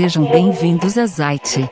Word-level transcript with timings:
Sejam 0.00 0.24
bem-vindos 0.30 0.96
a 0.96 1.04
Zite. 1.04 1.70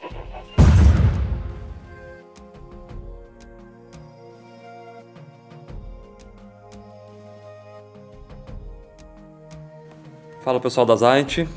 Fala 10.43 10.61
pessoal 10.61 10.85
da 10.85 10.95
Zite. 10.95 11.49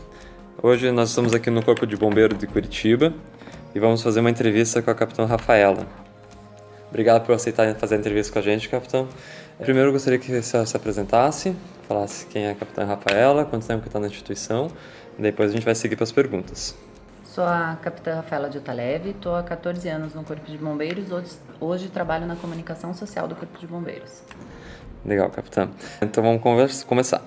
Hoje 0.64 0.90
nós 0.94 1.10
estamos 1.10 1.34
aqui 1.34 1.50
no 1.50 1.62
Corpo 1.62 1.86
de 1.86 1.98
Bombeiro 1.98 2.38
de 2.38 2.48
Curitiba 2.48 3.14
e 3.76 3.80
vamos 3.82 4.02
fazer 4.02 4.22
uma 4.22 4.30
entrevista 4.30 4.82
com 4.82 4.90
a 4.90 4.96
capitã 4.96 5.26
Rafaela. 5.26 5.86
Obrigado 6.88 7.26
por 7.26 7.36
aceitar 7.36 7.76
fazer 7.76 7.96
a 7.96 7.98
entrevista 7.98 8.32
com 8.32 8.40
a 8.40 8.42
gente, 8.42 8.70
capitão. 8.70 9.10
Primeiro 9.62 9.90
eu 9.90 9.94
gostaria 9.94 10.18
que 10.18 10.32
você 10.32 10.66
se 10.66 10.76
apresentasse, 10.76 11.56
falasse 11.88 12.26
quem 12.26 12.46
é 12.46 12.52
a 12.52 12.56
capitã 12.56 12.84
Rafaela, 12.84 13.46
quanto 13.46 13.68
tempo 13.68 13.84
que 13.84 13.90
está 13.90 14.00
na 14.00 14.08
instituição, 14.08 14.72
e 15.20 15.22
depois 15.22 15.52
a 15.52 15.54
gente 15.54 15.64
vai 15.64 15.76
seguir 15.76 15.96
para 15.96 16.04
as 16.04 16.12
perguntas. 16.12 16.76
Sou 17.24 17.44
a 17.44 17.78
capitã 17.80 18.16
Rafaela 18.16 18.50
de 18.50 18.58
Otaleve, 18.58 19.12
estou 19.12 19.36
há 19.36 19.44
14 19.44 19.88
anos 19.88 20.16
no 20.16 20.24
Corpo 20.24 20.50
de 20.50 20.58
Bombeiros, 20.58 21.12
hoje, 21.12 21.32
hoje 21.60 21.88
trabalho 21.90 22.26
na 22.26 22.36
comunicação 22.36 22.92
social 22.96 23.28
do 23.28 23.36
Corpo 23.36 23.56
de 23.60 23.68
Bombeiros. 23.68 24.24
Legal, 25.06 25.30
capitã. 25.30 25.70
Então 26.02 26.24
vamos 26.24 26.42
conversa, 26.42 26.84
começar. 26.84 27.22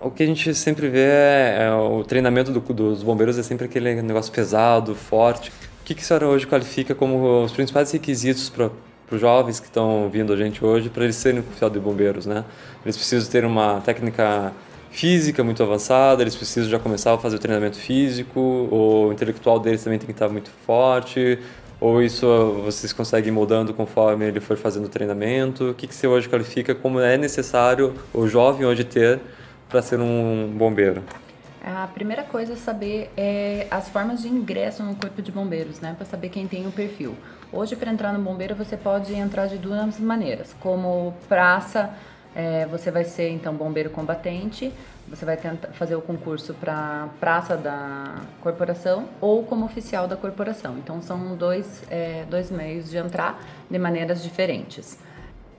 O 0.00 0.10
que 0.10 0.22
a 0.22 0.26
gente 0.26 0.54
sempre 0.54 0.88
vê 0.88 1.04
é, 1.04 1.66
é 1.66 1.72
o 1.74 2.02
treinamento 2.02 2.50
do, 2.50 2.60
dos 2.60 3.02
bombeiros 3.02 3.36
é 3.36 3.42
sempre 3.42 3.66
aquele 3.66 4.00
negócio 4.00 4.32
pesado, 4.32 4.94
forte. 4.94 5.50
O 5.80 5.84
que, 5.84 5.94
que 5.94 6.00
a 6.00 6.04
senhora 6.04 6.28
hoje 6.28 6.46
qualifica 6.46 6.94
como 6.94 7.44
os 7.44 7.52
principais 7.52 7.92
requisitos 7.92 8.48
para 8.48 8.70
os 9.10 9.20
jovens 9.20 9.60
que 9.60 9.66
estão 9.66 10.08
vindo 10.10 10.32
a 10.32 10.36
gente 10.36 10.64
hoje 10.64 10.88
para 10.88 11.04
eles 11.04 11.16
serem 11.16 11.40
oficial 11.40 11.70
de 11.70 11.78
bombeiros, 11.78 12.26
né? 12.26 12.44
Eles 12.84 12.96
precisam 12.96 13.30
ter 13.30 13.44
uma 13.44 13.80
técnica 13.80 14.52
física 14.90 15.44
muito 15.44 15.62
avançada, 15.62 16.22
eles 16.22 16.34
precisam 16.34 16.70
já 16.70 16.78
começar 16.78 17.12
a 17.14 17.18
fazer 17.18 17.36
o 17.36 17.38
treinamento 17.38 17.76
físico, 17.76 18.40
o 18.40 19.10
intelectual 19.12 19.60
deles 19.60 19.84
também 19.84 19.98
tem 19.98 20.06
que 20.06 20.12
estar 20.12 20.28
muito 20.28 20.50
forte, 20.66 21.38
ou 21.78 22.02
isso 22.02 22.26
vocês 22.64 22.92
conseguem 22.92 23.28
ir 23.28 23.32
moldando 23.32 23.74
conforme 23.74 24.24
ele 24.24 24.40
for 24.40 24.56
fazendo 24.56 24.86
o 24.86 24.88
treinamento? 24.88 25.70
O 25.70 25.74
que, 25.74 25.86
que 25.86 25.94
você 25.94 26.06
hoje 26.06 26.28
qualifica 26.28 26.74
como 26.74 26.98
é 27.00 27.18
necessário 27.18 27.94
o 28.14 28.26
jovem 28.26 28.66
hoje 28.66 28.84
ter 28.84 29.20
para 29.68 29.82
ser 29.82 30.00
um 30.00 30.50
bombeiro? 30.56 31.02
A 31.66 31.88
primeira 31.88 32.22
coisa 32.22 32.52
a 32.52 32.56
saber 32.56 33.10
é 33.16 33.66
as 33.72 33.88
formas 33.88 34.22
de 34.22 34.28
ingresso 34.28 34.84
no 34.84 34.94
corpo 34.94 35.20
de 35.20 35.32
bombeiros, 35.32 35.80
né? 35.80 35.96
Para 35.96 36.06
saber 36.06 36.28
quem 36.28 36.46
tem 36.46 36.64
o 36.64 36.70
perfil. 36.70 37.16
Hoje, 37.52 37.74
para 37.74 37.90
entrar 37.90 38.12
no 38.12 38.22
bombeiro, 38.22 38.54
você 38.54 38.76
pode 38.76 39.12
entrar 39.12 39.48
de 39.48 39.58
duas 39.58 39.98
maneiras, 39.98 40.54
como 40.60 41.12
praça 41.28 41.92
é, 42.36 42.66
você 42.66 42.92
vai 42.92 43.02
ser 43.02 43.30
então 43.30 43.52
bombeiro 43.52 43.90
combatente, 43.90 44.72
você 45.08 45.24
vai 45.24 45.36
tentar 45.36 45.72
fazer 45.72 45.96
o 45.96 46.00
concurso 46.00 46.54
para 46.54 47.08
praça 47.18 47.56
da 47.56 48.14
corporação 48.40 49.08
ou 49.20 49.42
como 49.42 49.64
oficial 49.64 50.06
da 50.06 50.16
corporação. 50.16 50.76
Então 50.78 51.02
são 51.02 51.34
dois, 51.34 51.82
é, 51.90 52.24
dois 52.30 52.48
meios 52.48 52.88
de 52.88 52.96
entrar 52.96 53.42
de 53.68 53.76
maneiras 53.76 54.22
diferentes. 54.22 55.00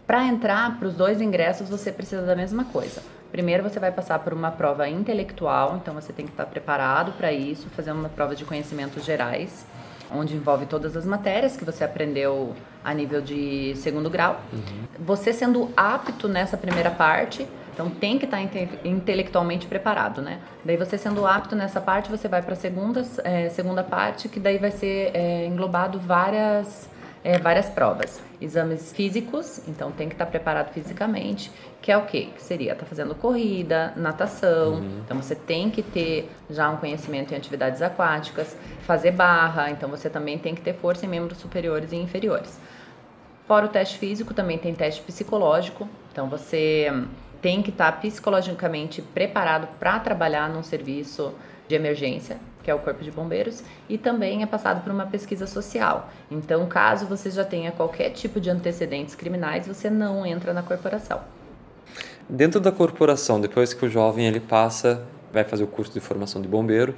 Para 0.06 0.26
entrar 0.26 0.80
para 0.80 0.88
os 0.88 0.94
dois 0.94 1.20
ingressos 1.20 1.68
você 1.68 1.92
precisa 1.92 2.22
da 2.22 2.34
mesma 2.34 2.64
coisa. 2.64 3.02
Primeiro 3.32 3.64
você 3.64 3.80
vai 3.80 3.92
passar 3.92 4.20
por 4.20 4.34
uma 4.34 4.52
prova 4.52 4.88
intelectual, 4.88 5.78
então 5.82 5.94
você 5.94 6.14
tem 6.14 6.26
que 6.26 6.32
estar 6.32 6.46
preparado 6.46 7.12
para 7.14 7.32
isso, 7.32 7.68
fazer 7.70 7.92
uma 7.92 8.10
prova 8.10 8.36
de 8.36 8.46
conhecimentos 8.46 9.04
gerais 9.04 9.66
onde 10.12 10.36
envolve 10.36 10.66
todas 10.66 10.96
as 10.96 11.06
matérias 11.06 11.58
que 11.58 11.66
você 11.66 11.84
aprendeu 11.84 12.56
a 12.84 12.94
nível 12.94 13.22
de 13.22 13.74
segundo 13.76 14.10
grau. 14.10 14.42
Uhum. 14.52 14.60
Você 15.00 15.34
sendo 15.34 15.70
apto 15.76 16.28
nessa 16.28 16.58
primeira 16.58 16.90
parte, 16.90 17.48
então 17.74 17.90
tem 17.90 18.18
que 18.18 18.26
estar 18.26 18.42
inte 18.42 18.70
intelectualmente 18.84 19.68
preparado, 19.68 20.22
né? 20.22 20.40
Daí 20.64 20.78
você 20.78 20.98
sendo 20.98 21.28
apto 21.28 21.56
nessa 21.56 21.82
parte, 21.82 22.10
você 22.10 22.28
vai 22.28 22.42
para 22.42 22.54
a 22.54 22.56
segunda, 22.56 23.06
é, 23.24 23.50
segunda 23.50 23.84
parte, 23.84 24.30
que 24.30 24.40
daí 24.40 24.58
vai 24.58 24.72
ser 24.72 25.12
é, 25.14 25.46
englobado 25.46 26.00
várias 26.00 26.90
é, 27.24 27.38
várias 27.38 27.68
provas. 27.68 28.22
Exames 28.40 28.92
físicos, 28.94 29.68
então 29.68 29.92
tem 29.92 30.08
que 30.08 30.16
estar 30.16 30.26
preparado 30.28 30.72
fisicamente, 30.72 31.52
que 31.82 31.92
é 31.92 31.98
o 31.98 32.06
quê? 32.06 32.30
Que 32.36 32.42
seria 32.42 32.74
estar 32.74 32.84
tá 32.84 32.90
fazendo 32.90 33.16
corrida, 33.16 33.94
natação, 33.96 34.76
uhum. 34.76 35.02
então 35.04 35.22
você 35.22 35.36
tem 35.36 35.70
que 35.70 35.82
ter 35.82 36.30
já 36.50 36.70
um 36.70 36.78
conhecimento 36.78 37.34
em 37.34 37.38
atividades 37.38 37.82
aquáticas, 37.82 38.56
fazer 38.82 39.12
barra, 39.12 39.72
então 39.72 39.90
você 39.90 40.10
também 40.10 40.38
tem 40.38 40.54
que 40.54 40.62
ter 40.62 40.74
força 40.74 41.06
em 41.06 41.10
membros 41.10 41.40
superiores 41.40 41.92
e 41.92 41.96
inferiores. 41.96 42.60
Fora 43.48 43.66
o 43.66 43.70
teste 43.70 43.98
físico, 43.98 44.34
também 44.34 44.58
tem 44.58 44.76
teste 44.76 45.02
psicológico, 45.02 45.88
então 46.12 46.30
você 46.30 46.92
tem 47.42 47.62
que 47.62 47.70
estar 47.70 47.92
psicologicamente 48.00 49.02
preparado 49.02 49.68
para 49.80 50.00
trabalhar 50.00 50.50
num 50.50 50.64
serviço 50.64 51.34
de 51.68 51.76
emergência, 51.76 52.38
que 52.68 52.72
é 52.72 52.76
o 52.76 52.80
Corpo 52.80 53.02
de 53.02 53.10
Bombeiros, 53.10 53.64
e 53.88 53.98
também 53.98 54.44
é 54.44 54.46
passado 54.46 54.84
por 54.84 54.92
uma 54.92 55.06
pesquisa 55.06 55.48
social. 55.48 56.10
Então, 56.30 56.68
caso 56.68 57.06
você 57.06 57.32
já 57.32 57.46
tenha 57.46 57.72
qualquer 57.72 58.10
tipo 58.10 58.42
de 58.42 58.50
antecedentes 58.50 59.16
criminais, 59.16 59.66
você 59.66 59.90
não 59.90 60.26
entra 60.26 60.52
na 60.52 60.62
corporação. 60.62 61.22
Dentro 62.28 62.60
da 62.60 62.70
corporação, 62.70 63.40
depois 63.40 63.74
que 63.74 63.86
o 63.86 63.90
jovem 63.90 64.28
ele 64.28 64.42
passa, 64.42 65.02
vai 65.32 65.46
fazer 65.46 65.64
o 65.64 65.68
curso 65.68 65.94
de 65.94 66.02
formação 66.02 66.42
de 66.42 66.48
bombeiro, 66.50 66.94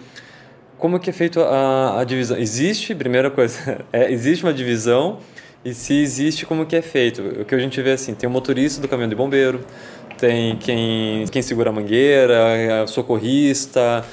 como 0.76 1.00
que 1.00 1.12
é 1.12 1.14
feito 1.14 1.40
a, 1.40 2.00
a 2.00 2.04
divisão? 2.04 2.36
Existe, 2.36 2.96
primeira 2.96 3.30
coisa, 3.30 3.86
é, 3.94 4.12
existe 4.12 4.44
uma 4.44 4.54
divisão 4.54 5.20
e 5.64 5.72
se 5.76 5.94
existe, 6.02 6.48
como 6.48 6.66
que 6.66 6.76
é 6.76 6.82
feito? 6.82 7.22
O 7.42 7.46
que 7.46 7.54
a 7.54 7.60
gente 7.60 7.80
vê 7.80 7.92
assim, 7.92 8.16
tem 8.16 8.28
o 8.28 8.32
motorista 8.32 8.82
do 8.82 8.88
caminhão 8.88 9.10
de 9.10 9.16
bombeiro, 9.16 9.64
tem 10.18 10.56
quem, 10.58 11.26
quem 11.28 11.44
segura 11.44 11.70
a 11.70 11.74
mangueira, 11.74 12.88
socorrista, 12.88 14.04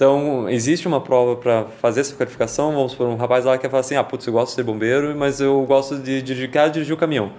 então, 0.00 0.48
existe 0.48 0.88
uma 0.88 0.98
prova 0.98 1.36
para 1.36 1.66
fazer 1.78 2.00
essa 2.00 2.16
qualificação? 2.16 2.72
Vamos 2.72 2.94
por 2.94 3.06
um 3.06 3.16
rapaz 3.16 3.44
lá 3.44 3.58
que 3.58 3.68
fala 3.68 3.80
assim: 3.80 3.96
ah, 3.96 4.02
putz, 4.02 4.26
eu 4.26 4.32
gosto 4.32 4.52
de 4.52 4.54
ser 4.54 4.62
bombeiro, 4.62 5.14
mas 5.14 5.42
eu 5.42 5.62
gosto 5.66 5.98
de 5.98 6.48
quero 6.48 6.72
dirigir 6.72 6.94
o 6.94 6.96
caminhão. 6.96 7.30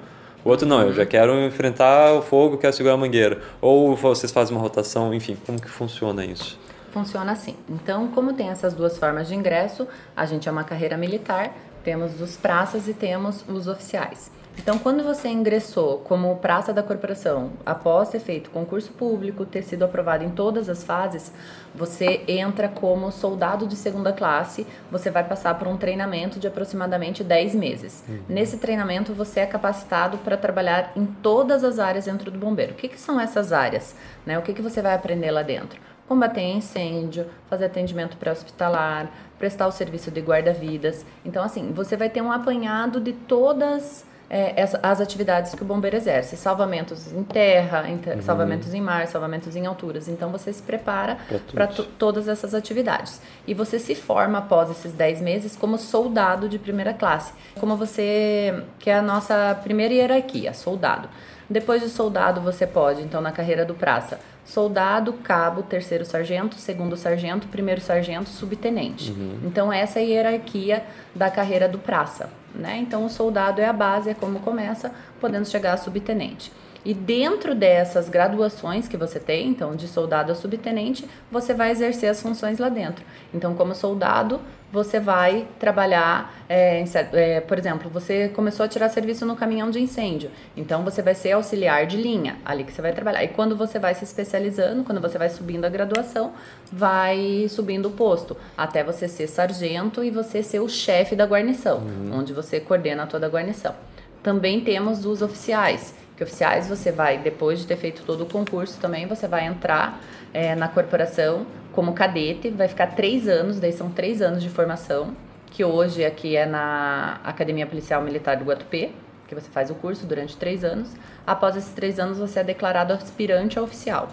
O 0.45 0.49
outro 0.49 0.67
não, 0.67 0.83
eu 0.83 0.94
já 0.94 1.03
quero 1.03 1.33
enfrentar 1.44 2.13
o 2.13 2.21
fogo, 2.21 2.59
quero 2.59 2.71
segurar 2.71 2.94
a 2.94 2.97
mangueira. 2.97 3.41
Ou 3.59 3.95
vocês 3.95 4.31
fazem 4.31 4.55
uma 4.55 4.61
rotação, 4.61 5.11
enfim, 5.11 5.35
como 5.44 5.59
que 5.59 5.67
funciona 5.67 6.23
isso? 6.23 6.59
Funciona 6.91 7.31
assim. 7.31 7.55
Então, 7.67 8.09
como 8.09 8.31
tem 8.31 8.50
essas 8.50 8.75
duas 8.75 8.95
formas 8.95 9.27
de 9.27 9.33
ingresso, 9.33 9.88
a 10.16 10.27
gente 10.27 10.47
é 10.47 10.51
uma 10.51 10.63
carreira 10.63 10.95
militar, 10.95 11.57
temos 11.83 12.21
os 12.21 12.38
praças 12.38 12.88
e 12.88 12.94
temos 12.94 13.44
os 13.50 13.67
oficiais. 13.67 14.29
Então, 14.61 14.77
quando 14.77 15.03
você 15.03 15.27
ingressou 15.27 15.97
como 16.01 16.35
praça 16.35 16.72
da 16.72 16.83
corporação, 16.83 17.53
após 17.66 18.09
ter 18.09 18.19
feito 18.19 18.51
concurso 18.51 18.94
público, 18.94 19.44
ter 19.44 19.63
sido 19.63 19.83
aprovado 19.83 20.23
em 20.23 20.29
todas 20.29 20.69
as 20.69 20.83
fases, 20.83 21.31
você 21.73 22.23
entra 22.27 22.67
como 22.67 23.11
soldado 23.11 23.66
de 23.66 23.75
segunda 23.75 24.13
classe, 24.13 24.67
você 24.91 25.09
vai 25.09 25.23
passar 25.23 25.57
por 25.57 25.67
um 25.67 25.77
treinamento 25.77 26.39
de 26.39 26.45
aproximadamente 26.45 27.23
10 27.23 27.55
meses. 27.55 28.03
Uhum. 28.07 28.19
Nesse 28.29 28.57
treinamento, 28.57 29.16
você 29.16 29.39
é 29.39 29.47
capacitado 29.47 30.19
para 30.19 30.38
trabalhar 30.38 30.91
em 30.95 31.07
todas 31.07 31.63
as 31.63 31.79
áreas 31.79 32.05
dentro 32.05 32.29
do 32.29 32.38
bombeiro. 32.38 32.73
O 32.73 32.75
que, 32.75 32.88
que 32.88 33.00
são 33.00 33.19
essas 33.19 33.51
áreas? 33.51 33.95
Né? 34.27 34.38
O 34.38 34.44
que, 34.44 34.53
que 34.53 34.61
você 34.61 34.79
vai 34.79 34.94
aprender 34.94 35.31
lá 35.31 35.41
dentro? 35.41 35.79
Combater 36.07 36.44
incêndio, 36.44 37.25
fazer 37.50 37.66
atendimento 37.66 38.16
pré-hospitalar, 38.16 39.09
prestar 39.39 39.66
o 39.66 39.71
serviço 39.71 40.11
de 40.11 40.21
guarda-vidas. 40.21 41.03
Então, 41.25 41.44
assim, 41.44 41.71
você 41.71 41.97
vai 41.97 42.11
ter 42.11 42.21
um 42.21 42.31
apanhado 42.31 43.00
de 43.00 43.13
todas 43.13 44.05
é, 44.34 44.64
as 44.81 45.02
atividades 45.02 45.53
que 45.53 45.62
o 45.62 45.66
bombeiro 45.66 45.97
exerce, 45.97 46.38
salvamentos 46.38 47.12
em 47.12 47.22
terra, 47.22 47.90
em 47.90 47.97
ter, 47.97 48.16
uhum. 48.16 48.22
salvamentos 48.22 48.74
em 48.74 48.80
mar, 48.80 49.06
salvamentos 49.08 49.58
em 49.58 49.66
alturas. 49.66 50.08
Então 50.08 50.31
você 50.31 50.53
se 50.53 50.64
prepara 50.64 51.18
para 51.53 51.68
todas 51.68 52.30
essas 52.30 52.56
atividades. 52.56 53.22
E 53.46 53.53
você 53.53 53.78
se 53.78 53.94
forma 53.94 54.38
após 54.38 54.72
esses 54.72 54.94
10 54.94 55.19
meses 55.19 55.58
como 55.58 55.78
soldado 55.78 56.47
de 56.47 56.58
primeira 56.58 56.94
classe, 56.94 57.34
como 57.60 57.75
você 57.75 58.63
que 58.80 58.89
é 58.89 58.95
a 58.95 59.01
nossa 59.01 59.60
primeira 59.62 59.94
hierarquia, 59.94 60.54
soldado. 60.54 61.10
Depois 61.50 61.81
de 61.81 61.89
soldado, 61.89 62.39
você 62.39 62.66
pode, 62.66 63.01
então, 63.01 63.19
na 63.19 63.34
carreira 63.34 63.66
do 63.66 63.74
praça, 63.74 64.22
soldado, 64.45 65.12
cabo, 65.12 65.62
terceiro 65.62 66.06
sargento, 66.06 66.56
segundo 66.56 66.95
sargento, 66.95 67.50
primeiro 67.50 67.81
sargento, 67.81 68.30
subtenente. 68.30 69.12
Uhum. 69.12 69.39
Então, 69.44 69.74
essa 69.74 70.00
é 70.00 70.04
a 70.04 70.06
hierarquia 70.06 70.86
da 71.13 71.30
carreira 71.30 71.68
do 71.68 71.77
praça. 71.77 72.30
Né? 72.53 72.77
Então, 72.77 73.06
o 73.06 73.09
soldado 73.09 73.62
é 73.62 73.65
a 73.65 73.74
base, 73.74 74.09
é 74.09 74.13
como 74.13 74.39
começa, 74.39 74.94
podendo 75.19 75.48
chegar 75.48 75.74
a 75.74 75.77
subtenente. 75.77 76.51
E 76.83 76.94
dentro 76.94 77.54
dessas 77.54 78.10
graduações 78.10 78.88
que 78.88 78.98
você 78.98 79.19
tem, 79.19 79.50
então 79.50 79.75
de 79.75 79.88
soldado 79.88 80.31
a 80.31 80.36
subtenente, 80.36 81.07
você 81.31 81.54
vai 81.54 81.72
exercer 81.72 82.10
as 82.10 82.22
funções 82.22 82.57
lá 82.57 82.69
dentro. 82.69 83.06
Então, 83.33 83.54
como 83.54 83.75
soldado, 83.75 84.42
você 84.72 85.00
vai 85.00 85.48
trabalhar, 85.60 86.33
é, 86.48 86.83
é, 87.13 87.42
por 87.42 87.60
exemplo, 87.60 87.89
você 87.89 88.30
começou 88.30 88.66
a 88.66 88.69
tirar 88.69 88.89
serviço 88.89 89.25
no 89.25 89.36
caminhão 89.36 89.69
de 89.69 89.80
incêndio, 89.80 90.31
então 90.56 90.83
você 90.83 91.01
vai 91.01 91.13
ser 91.13 91.33
auxiliar 91.33 91.86
de 91.86 91.98
linha, 91.98 92.38
ali 92.45 92.63
que 92.63 92.72
você 92.72 92.81
vai 92.81 92.94
trabalhar. 92.94 93.24
E 93.24 93.27
quando 93.27 93.56
você 93.56 93.77
vai 93.77 93.94
se 93.94 94.04
especializando, 94.04 94.84
quando 94.84 95.01
você 95.01 95.18
vai 95.18 95.30
subindo 95.30 95.66
a 95.66 95.69
graduação, 95.69 96.31
vai 96.72 97.48
subindo 97.50 97.88
o 97.88 97.92
posto, 97.92 98.38
até 98.57 98.84
você 98.84 99.07
ser 99.07 99.27
sargento 99.27 100.04
e 100.04 100.10
você 100.10 100.42
ser 100.42 100.62
o 100.62 100.69
chefe 100.69 101.16
da 101.16 101.25
guarnição, 101.25 101.80
uhum. 101.80 102.19
onde 102.19 102.34
você 102.34 102.60
coordena 102.60 103.06
toda 103.06 103.25
a 103.25 103.30
guarnição. 103.30 103.75
Também 104.24 104.62
temos 104.62 105.06
os 105.06 105.22
oficiais, 105.22 105.95
que 106.21 106.23
oficiais 106.23 106.68
você 106.68 106.91
vai, 106.91 107.18
depois 107.18 107.59
de 107.62 107.65
ter 107.65 107.77
feito 107.77 108.03
todo 108.03 108.21
o 108.21 108.25
concurso 108.27 108.79
também, 108.79 109.07
você 109.07 109.27
vai 109.27 109.47
entrar 109.47 110.00
é, 110.31 110.53
na 110.53 110.68
corporação 110.68 111.47
como 111.71 111.94
cadete, 111.94 112.50
vai 112.50 112.68
ficar 112.68 112.88
três 112.95 113.27
anos, 113.27 113.59
daí 113.59 113.73
são 113.73 113.89
três 113.89 114.21
anos 114.21 114.44
de 114.44 114.50
formação, 114.50 115.15
que 115.47 115.65
hoje 115.65 116.06
aqui 116.06 116.35
é 116.35 116.45
na 116.45 117.19
Academia 117.23 117.65
Policial 117.65 118.03
Militar 118.03 118.38
do 118.38 118.45
Guatupê, 118.45 118.91
que 119.27 119.33
você 119.33 119.50
faz 119.50 119.71
o 119.71 119.75
curso 119.75 120.06
durante 120.06 120.38
três 120.38 120.63
anos. 120.63 120.91
Após 121.25 121.56
esses 121.56 121.73
três 121.73 122.00
anos, 122.00 122.19
você 122.19 122.41
é 122.41 122.44
declarado 122.44 122.94
aspirante 122.94 123.57
a 123.57 123.63
oficial. 123.63 124.07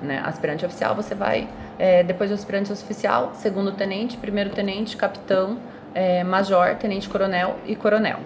Né? 0.00 0.22
Aspirante 0.24 0.64
oficial, 0.64 0.94
você 0.94 1.12
vai, 1.12 1.48
é, 1.76 2.04
depois 2.04 2.30
de 2.30 2.34
aspirante 2.34 2.72
oficial, 2.72 3.32
segundo 3.34 3.72
tenente, 3.72 4.16
primeiro 4.16 4.50
tenente, 4.50 4.96
capitão, 4.96 5.58
é, 5.92 6.22
major, 6.22 6.76
tenente 6.76 7.08
coronel 7.08 7.58
e 7.66 7.74
coronel. 7.74 8.20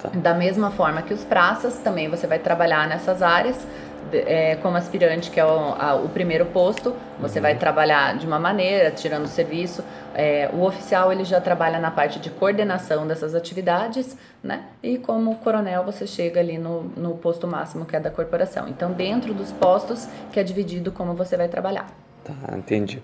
Tá. 0.00 0.10
Da 0.10 0.34
mesma 0.34 0.70
forma 0.70 1.02
que 1.02 1.12
os 1.12 1.24
praças, 1.24 1.78
também 1.78 2.08
você 2.08 2.26
vai 2.26 2.38
trabalhar 2.38 2.88
nessas 2.88 3.22
áreas, 3.22 3.66
é, 4.12 4.56
como 4.56 4.76
aspirante, 4.76 5.30
que 5.30 5.38
é 5.38 5.44
o, 5.44 5.74
a, 5.78 5.94
o 5.96 6.08
primeiro 6.08 6.46
posto, 6.46 6.94
você 7.18 7.38
uhum. 7.38 7.42
vai 7.42 7.54
trabalhar 7.56 8.16
de 8.16 8.26
uma 8.26 8.38
maneira, 8.38 8.90
tirando 8.90 9.24
o 9.24 9.28
serviço. 9.28 9.84
É, 10.14 10.48
o 10.52 10.62
oficial 10.62 11.12
ele 11.12 11.24
já 11.24 11.40
trabalha 11.40 11.78
na 11.78 11.90
parte 11.90 12.18
de 12.18 12.30
coordenação 12.30 13.06
dessas 13.06 13.34
atividades, 13.34 14.16
né? 14.42 14.64
E 14.82 14.98
como 14.98 15.34
coronel 15.36 15.84
você 15.84 16.06
chega 16.06 16.40
ali 16.40 16.58
no, 16.58 16.84
no 16.96 17.16
posto 17.16 17.46
máximo 17.46 17.84
que 17.84 17.96
é 17.96 18.00
da 18.00 18.10
corporação. 18.10 18.68
Então, 18.68 18.92
dentro 18.92 19.34
dos 19.34 19.52
postos 19.52 20.08
que 20.32 20.40
é 20.40 20.42
dividido 20.42 20.90
como 20.90 21.14
você 21.14 21.36
vai 21.36 21.48
trabalhar. 21.48 21.86
Tá, 22.24 22.56
entendi. 22.56 23.02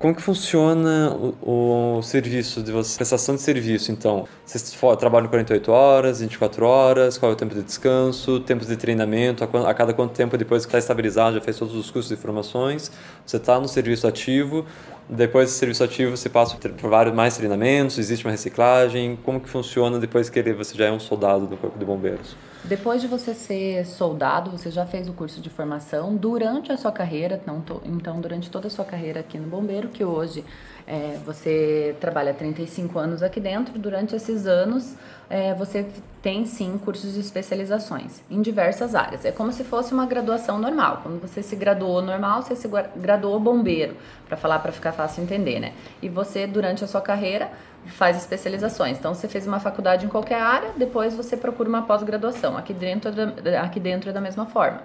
Como 0.00 0.14
que 0.14 0.22
funciona 0.22 1.14
o, 1.42 1.98
o, 1.98 2.02
serviço 2.02 2.62
de 2.62 2.72
prestação 2.72 3.34
de 3.34 3.42
serviço, 3.42 3.92
então? 3.92 4.26
Vocês 4.46 4.74
trabalham 4.98 5.28
48 5.28 5.70
horas, 5.70 6.20
24 6.20 6.64
horas, 6.64 7.18
qual 7.18 7.30
é 7.30 7.34
o 7.34 7.36
tempo 7.36 7.54
de 7.54 7.62
descanso, 7.62 8.40
tempos 8.40 8.66
de 8.66 8.78
treinamento, 8.78 9.44
a, 9.44 9.74
cada 9.74 9.92
quanto 9.92 10.14
tempo 10.14 10.38
depois 10.38 10.64
que 10.64 10.70
está 10.70 10.78
estabilizado, 10.78 11.36
já 11.36 11.42
fez 11.42 11.58
todos 11.58 11.74
os 11.74 11.90
cursos 11.90 12.08
de 12.08 12.16
formações, 12.16 12.90
você 13.26 13.36
está 13.36 13.60
no 13.60 13.68
serviço 13.68 14.06
ativo, 14.08 14.64
depois 15.06 15.50
do 15.50 15.52
serviço 15.52 15.84
ativo 15.84 16.16
você 16.16 16.30
passa 16.30 16.56
por 16.56 16.88
vários 16.88 17.14
mais 17.14 17.36
treinamentos, 17.36 17.98
existe 17.98 18.24
uma 18.24 18.30
reciclagem, 18.30 19.18
como 19.22 19.38
que 19.38 19.50
funciona 19.50 19.98
depois 19.98 20.30
que 20.30 20.42
você 20.54 20.78
já 20.78 20.86
é 20.86 20.90
um 20.90 20.98
soldado 20.98 21.46
do 21.46 21.58
Corpo 21.58 21.78
de 21.78 21.84
Bombeiros? 21.84 22.34
Depois 22.64 23.00
de 23.00 23.08
você 23.08 23.32
ser 23.32 23.86
soldado, 23.86 24.50
você 24.50 24.70
já 24.70 24.84
fez 24.84 25.08
o 25.08 25.14
curso 25.14 25.40
de 25.40 25.48
formação 25.48 26.14
durante 26.14 26.70
a 26.70 26.76
sua 26.76 26.92
carreira, 26.92 27.40
então, 27.86 28.20
durante 28.20 28.50
toda 28.50 28.66
a 28.66 28.70
sua 28.70 28.84
carreira 28.84 29.20
aqui 29.20 29.38
no 29.38 29.48
Bombeiro, 29.48 29.88
que 29.88 30.04
hoje 30.04 30.44
é, 30.86 31.18
você 31.24 31.96
trabalha 32.00 32.34
35 32.34 32.98
anos 32.98 33.22
aqui 33.22 33.40
dentro, 33.40 33.78
durante 33.78 34.14
esses 34.14 34.46
anos 34.46 34.94
é, 35.30 35.54
você 35.54 35.86
tem 36.20 36.44
sim 36.44 36.76
cursos 36.76 37.14
de 37.14 37.20
especializações 37.20 38.20
em 38.30 38.42
diversas 38.42 38.94
áreas. 38.94 39.24
É 39.24 39.32
como 39.32 39.52
se 39.52 39.64
fosse 39.64 39.94
uma 39.94 40.04
graduação 40.04 40.58
normal. 40.58 41.00
Quando 41.02 41.18
você 41.20 41.42
se 41.42 41.56
graduou 41.56 42.02
normal, 42.02 42.42
você 42.42 42.54
se 42.54 42.68
graduou 42.96 43.40
bombeiro, 43.40 43.96
para 44.26 44.36
falar 44.36 44.58
para 44.58 44.70
ficar 44.70 44.92
fácil 44.92 45.22
entender, 45.22 45.60
né? 45.60 45.72
E 46.02 46.08
você 46.08 46.46
durante 46.46 46.84
a 46.84 46.86
sua 46.86 47.00
carreira 47.00 47.50
faz 47.86 48.16
especializações. 48.16 48.98
Então 48.98 49.14
você 49.14 49.28
fez 49.28 49.46
uma 49.46 49.60
faculdade 49.60 50.06
em 50.06 50.08
qualquer 50.08 50.40
área, 50.40 50.70
depois 50.76 51.14
você 51.14 51.36
procura 51.36 51.68
uma 51.68 51.82
pós-graduação. 51.82 52.56
Aqui 52.56 52.72
dentro, 52.72 53.10
é 53.44 53.58
aqui 53.58 53.80
dentro 53.80 54.10
é 54.10 54.12
da 54.12 54.20
mesma 54.20 54.46
forma. 54.46 54.82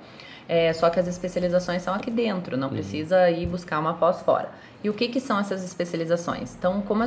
É, 0.47 0.71
só 0.73 0.89
que 0.89 0.99
as 0.99 1.07
especializações 1.07 1.81
são 1.81 1.93
aqui 1.93 2.11
dentro, 2.11 2.55
não 2.55 2.67
uhum. 2.67 2.73
precisa 2.73 3.29
ir 3.31 3.47
buscar 3.47 3.79
uma 3.79 3.95
pós 3.95 4.21
fora. 4.21 4.49
E 4.85 4.89
o 4.89 4.93
que, 4.93 5.07
que 5.07 5.19
são 5.19 5.39
essas 5.39 5.63
especializações? 5.63 6.53
Então, 6.53 6.79
como 6.79 7.03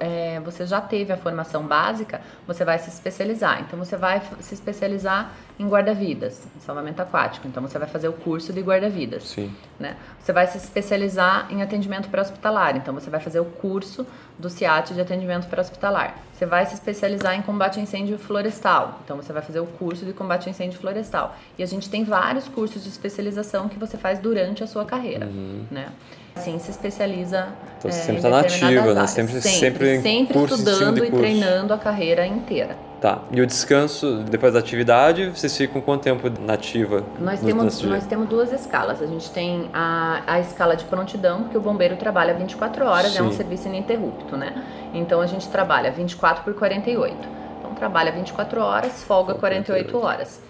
é, 0.00 0.40
você 0.40 0.64
já 0.64 0.80
teve 0.80 1.12
a 1.12 1.16
formação 1.18 1.62
básica, 1.62 2.22
você 2.46 2.64
vai 2.64 2.78
se 2.78 2.88
especializar. 2.88 3.60
Então, 3.60 3.78
você 3.78 3.98
vai 3.98 4.22
se 4.40 4.54
especializar 4.54 5.30
em 5.58 5.68
guarda-vidas, 5.68 6.46
em 6.56 6.60
salvamento 6.60 7.02
aquático. 7.02 7.46
Então, 7.46 7.62
você 7.62 7.78
vai 7.78 7.86
fazer 7.86 8.08
o 8.08 8.14
curso 8.14 8.50
de 8.50 8.62
guarda-vidas. 8.62 9.24
Sim. 9.24 9.54
Né? 9.78 9.98
Você 10.18 10.32
vai 10.32 10.46
se 10.46 10.56
especializar 10.56 11.52
em 11.52 11.60
atendimento 11.60 12.08
pré-hospitalar. 12.08 12.78
Então, 12.78 12.94
você 12.94 13.10
vai 13.10 13.20
fazer 13.20 13.40
o 13.40 13.44
curso 13.44 14.06
do 14.38 14.48
CIAT 14.48 14.94
de 14.94 15.00
atendimento 15.02 15.48
pré-hospitalar. 15.48 16.16
Você 16.32 16.46
vai 16.46 16.64
se 16.64 16.72
especializar 16.72 17.34
em 17.34 17.42
combate 17.42 17.78
a 17.78 17.82
incêndio 17.82 18.18
florestal. 18.18 19.00
Então, 19.04 19.18
você 19.18 19.34
vai 19.34 19.42
fazer 19.42 19.60
o 19.60 19.66
curso 19.66 20.06
de 20.06 20.14
combate 20.14 20.48
a 20.48 20.50
incêndio 20.50 20.80
florestal. 20.80 21.36
E 21.58 21.62
a 21.62 21.66
gente 21.66 21.90
tem 21.90 22.04
vários 22.04 22.48
cursos 22.48 22.82
de 22.84 22.88
especialização 22.88 23.68
que 23.68 23.78
você 23.78 23.98
faz 23.98 24.18
durante 24.18 24.64
a 24.64 24.66
sua 24.66 24.86
carreira, 24.86 25.26
uhum. 25.26 25.66
né? 25.70 25.92
Assim, 26.38 26.58
se 26.58 26.70
especializa 26.70 27.48
então, 27.78 27.90
é, 27.90 27.92
sempre 27.92 28.16
está 28.16 28.28
nativa, 28.28 28.94
né? 28.94 29.06
Sempre, 29.06 29.40
sempre, 29.40 30.00
sempre 30.00 30.38
estudando 30.38 31.04
e 31.04 31.10
treinando 31.10 31.72
a 31.72 31.78
carreira 31.78 32.26
inteira. 32.26 32.76
Tá. 33.00 33.20
E 33.30 33.40
o 33.40 33.46
descanso 33.46 34.24
depois 34.28 34.52
da 34.52 34.58
atividade, 34.58 35.30
vocês 35.30 35.56
ficam 35.56 35.80
quanto 35.80 36.02
tempo 36.02 36.28
nativa? 36.40 37.04
Nós 37.20 37.40
temos, 37.40 37.80
nós 37.82 38.06
temos 38.06 38.28
duas 38.28 38.52
escalas. 38.52 39.00
A 39.00 39.06
gente 39.06 39.30
tem 39.30 39.70
a, 39.72 40.22
a 40.26 40.40
escala 40.40 40.74
de 40.74 40.84
prontidão, 40.84 41.44
que 41.44 41.56
o 41.56 41.60
bombeiro 41.60 41.96
trabalha 41.96 42.34
24 42.34 42.84
horas, 42.84 43.12
Sim. 43.12 43.20
é 43.20 43.22
um 43.22 43.32
serviço 43.32 43.68
ininterrupto, 43.68 44.36
né? 44.36 44.64
Então 44.92 45.20
a 45.20 45.26
gente 45.26 45.48
trabalha 45.48 45.92
24 45.92 46.42
por 46.42 46.54
48. 46.54 47.16
Então 47.60 47.74
trabalha 47.74 48.10
24 48.10 48.60
horas, 48.60 49.04
folga 49.04 49.34
48 49.34 49.96
horas. 49.96 50.47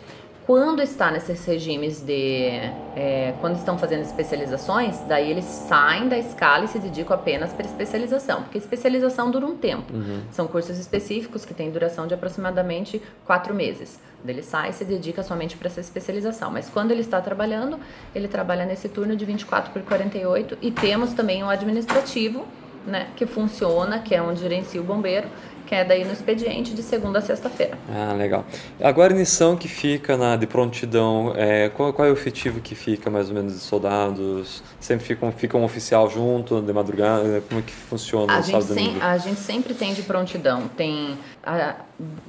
Quando 0.48 0.80
está 0.80 1.10
nesses 1.10 1.44
regimes 1.44 2.00
de. 2.00 2.48
É, 2.96 3.34
quando 3.38 3.56
estão 3.56 3.76
fazendo 3.76 4.00
especializações, 4.00 4.98
daí 5.06 5.30
eles 5.30 5.44
saem 5.44 6.08
da 6.08 6.16
escala 6.16 6.64
e 6.64 6.68
se 6.68 6.78
dedicam 6.78 7.14
apenas 7.14 7.52
para 7.52 7.66
especialização, 7.66 8.44
porque 8.44 8.56
especialização 8.56 9.30
dura 9.30 9.44
um 9.44 9.54
tempo. 9.54 9.92
Uhum. 9.92 10.22
São 10.30 10.46
cursos 10.46 10.78
específicos 10.78 11.44
que 11.44 11.52
têm 11.52 11.70
duração 11.70 12.06
de 12.06 12.14
aproximadamente 12.14 13.02
quatro 13.26 13.54
meses. 13.54 14.00
Ele 14.26 14.42
sai 14.42 14.70
e 14.70 14.72
se 14.72 14.86
dedica 14.86 15.22
somente 15.22 15.54
para 15.54 15.68
essa 15.68 15.80
especialização. 15.80 16.50
Mas 16.50 16.70
quando 16.70 16.92
ele 16.92 17.02
está 17.02 17.20
trabalhando, 17.20 17.78
ele 18.14 18.26
trabalha 18.26 18.64
nesse 18.64 18.88
turno 18.88 19.14
de 19.14 19.26
24 19.26 19.70
por 19.70 19.82
48 19.82 20.56
e 20.62 20.70
temos 20.70 21.12
também 21.12 21.44
um 21.44 21.50
administrativo, 21.50 22.46
né, 22.86 23.08
que 23.16 23.26
funciona, 23.26 23.98
que 23.98 24.14
é 24.14 24.22
onde 24.22 24.40
gerencia 24.40 24.80
o 24.80 24.84
bombeiro, 24.84 25.28
que 25.68 25.74
é 25.74 25.84
daí 25.84 26.02
no 26.02 26.12
expediente 26.12 26.72
de 26.72 26.82
segunda 26.82 27.18
a 27.18 27.22
sexta-feira. 27.22 27.76
Ah, 27.94 28.14
legal. 28.14 28.46
A 28.80 28.90
guarnição 28.90 29.54
que 29.54 29.68
fica 29.68 30.16
na 30.16 30.34
de 30.34 30.46
prontidão, 30.46 31.34
é, 31.36 31.68
qual, 31.68 31.92
qual, 31.92 32.08
é 32.08 32.10
o 32.10 32.14
efetivo 32.14 32.58
que 32.58 32.74
fica 32.74 33.10
mais 33.10 33.28
ou 33.28 33.34
menos 33.34 33.52
de 33.52 33.58
soldados? 33.60 34.62
Sempre 34.80 35.04
fica 35.04 35.26
um, 35.26 35.30
fica 35.30 35.58
um 35.58 35.64
oficial 35.64 36.08
junto 36.08 36.62
de 36.62 36.72
madrugada? 36.72 37.42
Como 37.46 37.60
é 37.60 37.62
que 37.62 37.72
funciona 37.72 38.38
a 38.38 38.40
gente, 38.40 38.64
sem, 38.64 39.02
a 39.02 39.18
gente 39.18 39.40
sempre 39.40 39.74
tem 39.74 39.92
de 39.92 40.00
prontidão. 40.02 40.68
Tem 40.68 41.18
a, 41.44 41.76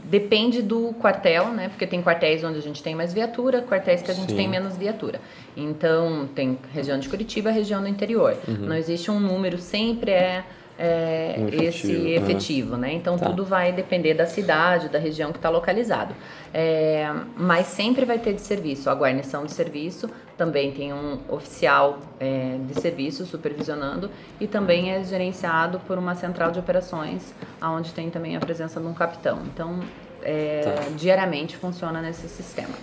depende 0.03 0.61
do 0.61 0.93
quartel, 0.99 1.47
né? 1.47 1.69
Porque 1.69 1.87
tem 1.87 2.03
quartéis 2.03 2.43
onde 2.43 2.57
a 2.57 2.61
gente 2.61 2.83
tem 2.83 2.93
mais 2.93 3.13
viatura, 3.13 3.61
quartéis 3.61 4.01
que 4.01 4.11
a 4.11 4.13
gente 4.13 4.31
Sim. 4.31 4.35
tem 4.35 4.49
menos 4.49 4.75
viatura. 4.75 5.21
Então, 5.55 6.27
tem 6.35 6.59
região 6.73 6.99
de 6.99 7.07
Curitiba, 7.07 7.51
região 7.51 7.81
do 7.81 7.87
interior. 7.87 8.35
Uhum. 8.45 8.67
Não 8.67 8.75
existe 8.75 9.09
um 9.09 9.19
número, 9.19 9.57
sempre 9.57 10.11
é 10.11 10.43
é, 10.81 11.35
um 11.37 11.47
efetivo, 11.49 11.67
esse 11.67 11.93
né? 11.93 12.09
efetivo, 12.11 12.77
né? 12.77 12.93
Então 12.93 13.17
tá. 13.17 13.25
tudo 13.25 13.43
vai 13.43 13.73
depender 13.73 14.13
da 14.13 14.25
cidade, 14.25 14.87
da 14.87 14.97
região 14.97 15.33
que 15.33 15.37
está 15.37 15.49
localizado. 15.49 16.15
É, 16.53 17.13
mas 17.35 17.67
sempre 17.67 18.05
vai 18.05 18.17
ter 18.17 18.33
de 18.33 18.41
serviço, 18.41 18.89
a 18.89 18.95
guarnição 18.95 19.45
de 19.45 19.51
serviço, 19.51 20.09
também 20.37 20.71
tem 20.71 20.93
um 20.93 21.19
oficial 21.27 21.99
é, 22.17 22.57
de 22.65 22.79
serviço 22.79 23.25
supervisionando 23.25 24.09
e 24.39 24.47
também 24.47 24.91
é 24.93 25.03
gerenciado 25.03 25.81
por 25.81 25.97
uma 25.97 26.15
central 26.15 26.49
de 26.49 26.59
operações, 26.59 27.33
onde 27.61 27.91
tem 27.91 28.09
também 28.09 28.37
a 28.37 28.39
presença 28.39 28.79
de 28.79 28.87
um 28.87 28.93
capitão. 28.93 29.41
Então, 29.53 29.81
é, 30.23 30.61
tá. 30.61 30.89
diariamente 30.95 31.57
funciona 31.57 32.01
nesse 32.01 32.29
sistema 32.29 32.73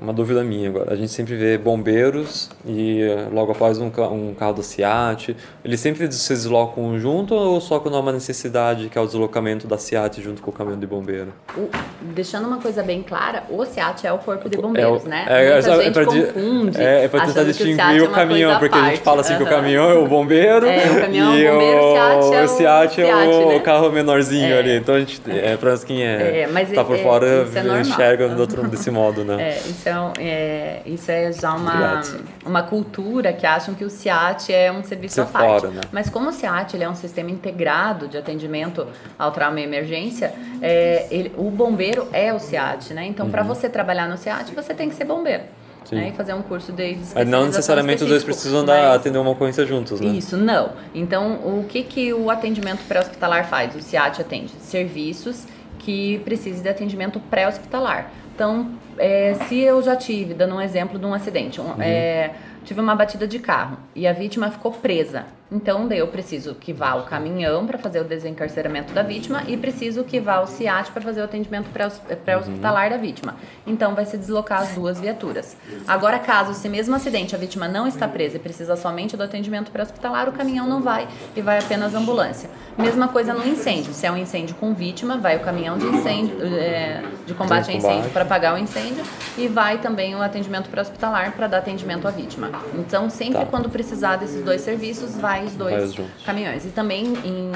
uma 0.00 0.12
dúvida 0.12 0.44
minha 0.44 0.68
agora. 0.68 0.92
A 0.92 0.96
gente 0.96 1.12
sempre 1.12 1.34
vê 1.34 1.58
bombeiros 1.58 2.50
e 2.64 3.02
eh, 3.02 3.26
logo 3.32 3.52
após 3.52 3.78
um, 3.78 3.86
um 3.86 4.34
carro 4.34 4.54
do 4.54 4.62
SEAT. 4.62 5.36
Eles 5.64 5.80
sempre 5.80 6.10
se 6.12 6.32
deslocam 6.32 6.98
junto 6.98 7.34
ou 7.34 7.60
só 7.60 7.80
quando 7.80 7.96
há 7.96 8.00
uma 8.00 8.12
necessidade, 8.12 8.88
que 8.88 8.96
é 8.96 9.00
o 9.00 9.06
deslocamento 9.06 9.66
da 9.66 9.76
SEAT 9.76 10.22
junto 10.22 10.40
com 10.40 10.50
o 10.50 10.54
caminhão 10.54 10.78
de 10.78 10.86
bombeiro? 10.86 11.32
O, 11.56 11.68
deixando 12.14 12.46
uma 12.46 12.58
coisa 12.58 12.82
bem 12.82 13.02
clara, 13.02 13.42
o 13.50 13.64
SEAT 13.64 14.06
é 14.06 14.12
o 14.12 14.18
corpo 14.18 14.48
de 14.48 14.56
bombeiros, 14.56 15.04
é 15.04 15.06
o, 15.06 15.08
né? 15.08 15.24
É, 15.28 15.54
Muita 15.54 15.68
é, 15.68 15.84
gente 15.84 15.98
é 15.98 16.04
confunde. 16.04 16.80
É, 16.80 17.04
é 17.04 17.08
para 17.08 17.26
tentar 17.26 17.44
distinguir 17.44 18.02
o, 18.02 18.06
o, 18.06 18.10
caminhão, 18.10 18.58
porque 18.58 18.78
a 18.78 18.90
gente 18.90 19.00
fala 19.00 19.22
assim 19.22 19.32
uhum. 19.32 19.38
que 19.38 19.44
o 19.44 19.48
caminhão 19.48 19.90
é 19.90 19.94
o 19.94 20.06
bombeiro. 20.06 20.66
É, 20.66 20.90
o 20.90 21.00
caminhão 21.02 21.36
e 21.36 21.44
é 21.44 21.50
o 21.50 21.54
bombeiro, 21.54 21.78
o 21.78 21.92
SEAT 21.92 22.34
é 22.34 22.44
o, 22.44 22.48
SEAT 22.48 23.02
é 23.02 23.14
o, 23.14 23.48
né? 23.48 23.58
carro 23.60 23.90
menorzinho 23.90 24.54
é. 24.54 24.58
ali. 24.58 24.76
Então 24.76 24.94
a 24.94 25.00
gente, 25.00 25.20
é, 25.28 25.56
para 25.56 25.76
quem 25.78 26.06
é, 26.06 26.42
é 26.42 26.64
tá 26.74 26.84
por 26.84 26.98
fora, 26.98 27.46
enxerga 27.80 28.28
desse 28.70 28.90
modo, 28.90 29.24
né? 29.24 29.50
É, 29.50 29.58
isso 29.58 29.87
então, 29.88 30.12
é, 30.18 30.82
isso 30.84 31.10
é 31.10 31.32
já 31.32 31.54
uma, 31.54 32.02
uma 32.44 32.62
cultura 32.62 33.32
que 33.32 33.46
acham 33.46 33.74
que 33.74 33.86
o 33.86 33.88
CIAT 33.88 34.52
é 34.52 34.70
um 34.70 34.84
serviço 34.84 35.22
à 35.22 35.24
parte. 35.24 35.62
Fora, 35.62 35.70
né? 35.70 35.80
Mas 35.90 36.10
como 36.10 36.28
o 36.28 36.32
CIAT 36.32 36.76
ele 36.76 36.84
é 36.84 36.90
um 36.90 36.94
sistema 36.94 37.30
integrado 37.30 38.06
de 38.06 38.18
atendimento 38.18 38.86
ao 39.18 39.32
trauma 39.32 39.58
e 39.60 39.64
emergência, 39.64 40.34
é, 40.60 41.06
ele, 41.10 41.32
o 41.38 41.50
bombeiro 41.50 42.06
é 42.12 42.34
o 42.34 42.38
CIAT, 42.38 42.92
né? 42.92 43.06
Então, 43.06 43.24
uhum. 43.24 43.32
para 43.32 43.42
você 43.42 43.66
trabalhar 43.66 44.06
no 44.06 44.18
CIAT, 44.18 44.54
você 44.54 44.74
tem 44.74 44.90
que 44.90 44.94
ser 44.94 45.04
bombeiro. 45.04 45.44
Né, 45.90 46.10
e 46.10 46.12
fazer 46.12 46.34
um 46.34 46.42
curso 46.42 46.70
de 46.70 46.98
Mas 47.14 47.26
não 47.26 47.46
necessariamente 47.46 48.02
os 48.02 48.10
dois 48.10 48.22
precisam 48.22 48.62
dar, 48.62 48.94
atender 48.94 49.16
uma 49.16 49.30
ocorrência 49.30 49.64
juntos, 49.64 49.98
né? 49.98 50.08
Isso, 50.08 50.36
não. 50.36 50.72
Então, 50.94 51.36
o 51.36 51.64
que, 51.66 51.82
que 51.82 52.12
o 52.12 52.28
atendimento 52.28 52.86
pré-hospitalar 52.86 53.48
faz? 53.48 53.74
O 53.74 53.80
CIAT 53.80 54.20
atende 54.20 54.52
serviços 54.60 55.46
que 55.78 56.18
precisem 56.26 56.60
de 56.60 56.68
atendimento 56.68 57.18
pré-hospitalar. 57.18 58.10
Então, 58.38 58.70
é, 58.98 59.34
se 59.48 59.58
eu 59.58 59.82
já 59.82 59.96
tive, 59.96 60.32
dando 60.32 60.54
um 60.54 60.60
exemplo 60.60 60.96
de 60.96 61.04
um 61.04 61.12
acidente, 61.12 61.60
um, 61.60 61.64
uhum. 61.64 61.82
é, 61.82 62.30
tive 62.64 62.80
uma 62.80 62.94
batida 62.94 63.26
de 63.26 63.40
carro 63.40 63.78
e 63.96 64.06
a 64.06 64.12
vítima 64.12 64.48
ficou 64.48 64.70
presa 64.70 65.26
Então, 65.50 65.88
daí 65.88 65.98
eu 65.98 66.08
preciso 66.08 66.54
que 66.54 66.72
vá 66.72 66.94
o 66.94 67.04
caminhão 67.04 67.66
para 67.66 67.78
fazer 67.78 68.00
o 68.00 68.04
desencarceramento 68.04 68.92
da 68.92 69.02
vítima 69.02 69.44
e 69.48 69.56
preciso 69.56 70.04
que 70.04 70.20
vá 70.20 70.40
o 70.40 70.46
CIAT 70.46 70.90
para 70.90 71.00
fazer 71.00 71.22
o 71.22 71.24
atendimento 71.24 71.70
pré-hospitalar 71.70 72.84
uhum. 72.84 72.90
da 72.90 72.96
vítima. 72.98 73.36
Então, 73.66 73.94
vai 73.94 74.04
se 74.04 74.18
deslocar 74.18 74.60
as 74.60 74.72
duas 74.72 75.00
viaturas. 75.00 75.56
Agora, 75.86 76.18
caso 76.18 76.52
esse 76.52 76.68
mesmo 76.68 76.94
acidente 76.94 77.34
a 77.34 77.38
vítima 77.38 77.66
não 77.66 77.86
está 77.86 78.06
presa 78.06 78.36
e 78.36 78.38
precisa 78.38 78.76
somente 78.76 79.16
do 79.16 79.22
atendimento 79.22 79.70
pré-hospitalar, 79.70 80.28
o 80.28 80.32
caminhão 80.32 80.66
não 80.66 80.82
vai 80.82 81.08
e 81.34 81.40
vai 81.40 81.58
apenas 81.58 81.94
a 81.94 81.98
ambulância. 81.98 82.50
Mesma 82.76 83.08
coisa 83.08 83.32
no 83.32 83.46
incêndio. 83.46 83.92
Se 83.94 84.06
é 84.06 84.12
um 84.12 84.16
incêndio 84.16 84.54
com 84.56 84.74
vítima, 84.74 85.16
vai 85.16 85.36
o 85.36 85.40
caminhão 85.40 85.78
de 85.78 85.86
incêndio, 85.86 86.36
é, 86.44 87.02
de 87.26 87.34
combate 87.34 87.70
a 87.70 87.74
incêndio 87.74 88.10
para 88.10 88.22
apagar 88.22 88.54
o 88.54 88.58
incêndio 88.58 89.02
e 89.36 89.48
vai 89.48 89.78
também 89.78 90.14
o 90.14 90.22
atendimento 90.22 90.68
pré-hospitalar 90.68 91.32
para 91.32 91.46
dar 91.46 91.58
atendimento 91.58 92.06
à 92.06 92.10
vítima. 92.10 92.50
Então, 92.74 93.08
sempre 93.08 93.40
tá. 93.40 93.46
quando 93.46 93.70
precisar 93.70 94.16
desses 94.16 94.44
dois 94.44 94.60
serviços, 94.60 95.16
vai 95.16 95.37
os 95.44 95.54
dois 95.54 95.94
caminhões. 96.24 96.64
E 96.64 96.68
também 96.68 97.06
em, 97.24 97.52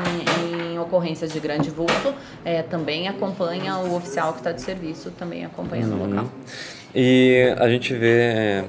em, 0.74 0.78
ocorrências 0.78 1.32
de 1.32 1.40
grande 1.40 1.70
vulto, 1.70 2.14
é, 2.44 2.62
também 2.62 3.08
acompanha 3.08 3.76
o 3.78 3.94
oficial 3.94 4.32
que 4.32 4.38
está 4.38 4.52
de 4.52 4.60
serviço, 4.60 5.10
também 5.12 5.44
acompanha 5.44 5.86
uhum. 5.86 5.96
no 5.96 6.06
local. 6.06 6.28
E 6.94 7.54
a 7.58 7.68
gente 7.68 7.94
vê 7.94 8.20
é, 8.20 8.64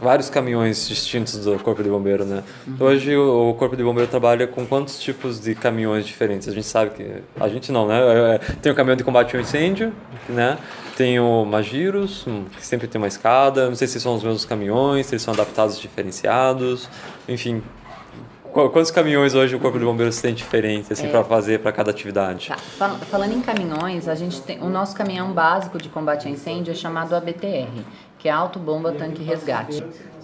vários 0.00 0.28
caminhões 0.28 0.88
distintos 0.88 1.44
do 1.44 1.56
Corpo 1.60 1.80
de 1.80 1.88
Bombeiro, 1.88 2.24
né? 2.24 2.42
Uhum. 2.66 2.76
Hoje 2.80 3.16
o 3.16 3.54
Corpo 3.54 3.76
de 3.76 3.84
Bombeiro 3.84 4.10
trabalha 4.10 4.48
com 4.48 4.66
quantos 4.66 5.00
tipos 5.00 5.40
de 5.40 5.54
caminhões 5.54 6.04
diferentes? 6.04 6.48
A 6.48 6.52
gente 6.52 6.66
sabe 6.66 6.90
que... 6.90 7.22
A 7.38 7.48
gente 7.48 7.70
não, 7.70 7.86
né? 7.86 8.00
É, 8.00 8.34
é, 8.34 8.38
tem 8.60 8.72
o 8.72 8.74
caminhão 8.74 8.96
de 8.96 9.04
combate 9.04 9.36
ao 9.36 9.42
incêndio, 9.42 9.92
né? 10.28 10.58
Tem 10.96 11.20
o 11.20 11.44
Magiros, 11.44 12.26
hum, 12.26 12.46
que 12.56 12.66
sempre 12.66 12.88
tem 12.88 13.00
uma 13.00 13.06
escada. 13.06 13.68
Não 13.68 13.76
sei 13.76 13.86
se 13.86 14.00
são 14.00 14.16
os 14.16 14.24
mesmos 14.24 14.44
caminhões, 14.44 15.06
se 15.06 15.14
eles 15.14 15.22
são 15.22 15.32
adaptados 15.32 15.78
diferenciados. 15.80 16.88
Enfim, 17.28 17.62
Quantos 18.52 18.90
caminhões 18.90 19.34
hoje 19.34 19.56
o 19.56 19.58
Corpo 19.58 19.78
de 19.78 19.84
Bombeiros 19.84 20.20
tem 20.20 20.34
diferente 20.34 20.92
assim, 20.92 21.06
é. 21.06 21.10
para 21.10 21.24
fazer 21.24 21.60
para 21.60 21.72
cada 21.72 21.90
atividade? 21.90 22.52
Tá. 22.78 22.88
Falando 23.10 23.32
em 23.32 23.40
caminhões, 23.40 24.08
a 24.08 24.14
gente 24.14 24.42
tem 24.42 24.60
o 24.60 24.68
nosso 24.68 24.94
caminhão 24.94 25.32
básico 25.32 25.78
de 25.78 25.88
combate 25.88 26.28
a 26.28 26.30
incêndio 26.30 26.70
é 26.70 26.74
chamado 26.74 27.14
ABTR, 27.14 27.82
que 28.18 28.28
é 28.28 28.30
Auto 28.30 28.58
Bomba 28.58 28.92
Tanque 28.92 29.22
Resgate 29.22 29.82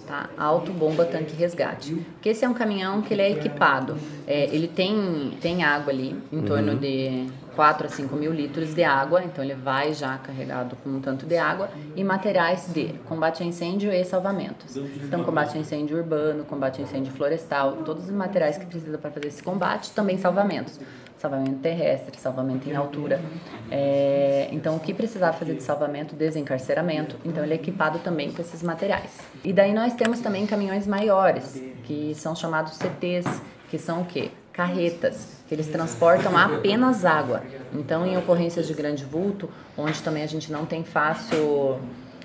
tá? 0.09 0.27
Alto 0.35 0.73
Bomba 0.73 1.05
Tanque 1.05 1.35
Resgate. 1.35 1.93
Porque 1.93 2.29
esse 2.29 2.43
é 2.43 2.49
um 2.49 2.53
caminhão 2.55 3.03
que 3.03 3.13
ele 3.13 3.21
é 3.21 3.29
equipado. 3.29 3.95
É, 4.25 4.45
ele 4.45 4.67
tem, 4.67 5.37
tem 5.39 5.63
água 5.63 5.93
ali, 5.93 6.19
em 6.33 6.41
torno 6.41 6.73
uhum. 6.73 6.79
de 6.79 7.27
4 7.55 7.85
a 7.85 7.89
5 7.89 8.15
mil 8.15 8.33
litros 8.33 8.73
de 8.73 8.83
água, 8.83 9.23
então 9.23 9.43
ele 9.43 9.53
vai 9.53 9.93
já 9.93 10.17
carregado 10.17 10.75
com 10.77 10.89
um 10.89 10.99
tanto 10.99 11.27
de 11.27 11.37
água, 11.37 11.69
e 11.95 12.03
materiais 12.03 12.71
de 12.73 12.93
combate 13.05 13.43
a 13.43 13.45
incêndio 13.45 13.91
e 13.91 14.03
salvamentos. 14.03 14.75
Então, 14.77 15.23
combate 15.23 15.57
a 15.57 15.59
incêndio 15.59 15.97
urbano, 15.97 16.43
combate 16.45 16.81
a 16.81 16.83
incêndio 16.83 17.13
florestal, 17.13 17.73
todos 17.85 18.05
os 18.05 18.11
materiais 18.11 18.57
que 18.57 18.65
precisa 18.65 18.97
para 18.97 19.11
fazer 19.11 19.27
esse 19.27 19.43
combate, 19.43 19.91
também 19.91 20.17
salvamentos 20.17 20.79
salvamento 21.19 21.59
terrestre, 21.59 22.17
salvamento 22.17 22.69
em 22.69 22.75
altura. 22.75 23.21
É, 23.69 24.47
então, 24.51 24.75
o 24.75 24.79
que 24.79 24.93
precisar 24.93 25.33
fazer 25.33 25.53
de 25.53 25.63
salvamento, 25.63 26.15
desencarceramento, 26.15 27.17
então 27.25 27.43
ele 27.43 27.53
é 27.53 27.55
equipado 27.55 27.99
também 27.99 28.31
com 28.31 28.41
esses 28.41 28.63
materiais. 28.63 29.11
E 29.43 29.51
daí 29.51 29.73
nós 29.73 29.93
temos 29.93 30.21
também 30.21 30.45
caminhões 30.47 30.87
maiores, 30.87 31.61
que 31.83 32.13
são 32.15 32.35
chamados 32.35 32.73
CTs, 32.73 33.41
que 33.69 33.77
são 33.77 34.01
o 34.01 34.05
quê? 34.05 34.31
Carretas, 34.53 35.43
que 35.47 35.53
eles 35.53 35.67
transportam 35.67 36.37
apenas 36.37 37.05
água. 37.05 37.43
Então, 37.73 38.05
em 38.05 38.17
ocorrências 38.17 38.67
de 38.67 38.73
grande 38.73 39.05
vulto, 39.05 39.49
onde 39.77 40.01
também 40.01 40.23
a 40.23 40.27
gente 40.27 40.51
não 40.51 40.65
tem 40.65 40.83
fácil 40.83 41.79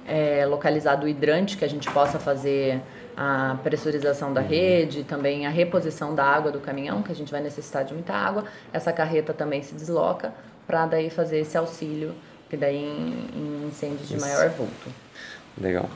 é, 0.06 0.44
localizado 0.46 1.06
o 1.06 1.08
hidrante 1.08 1.56
que 1.56 1.64
a 1.64 1.68
gente 1.68 1.90
possa 1.90 2.18
fazer 2.18 2.80
a 3.16 3.56
pressurização 3.62 4.33
da 4.33 4.40
rede, 4.40 5.04
também 5.04 5.47
a 5.47 5.50
reposição 5.50 6.14
da 6.14 6.25
água 6.25 6.50
do 6.50 6.61
caminhão, 6.61 7.02
que 7.02 7.12
a 7.12 7.14
gente 7.14 7.30
vai 7.30 7.40
necessitar 7.40 7.85
de 7.85 7.94
muita 7.94 8.12
água. 8.12 8.44
Essa 8.73 8.92
carreta 8.92 9.33
também 9.33 9.62
se 9.62 9.75
desloca 9.75 10.33
para 10.66 10.87
daí 10.87 11.11
fazer 11.11 11.40
esse 11.40 11.56
auxílio, 11.56 12.14
que 12.49 12.56
daí 12.56 12.76
em, 12.76 13.30
em 13.35 13.68
incêndios 13.68 14.09
de 14.09 14.18
maior 14.18 14.49
vulto. 14.50 14.90
Legal. 15.61 15.88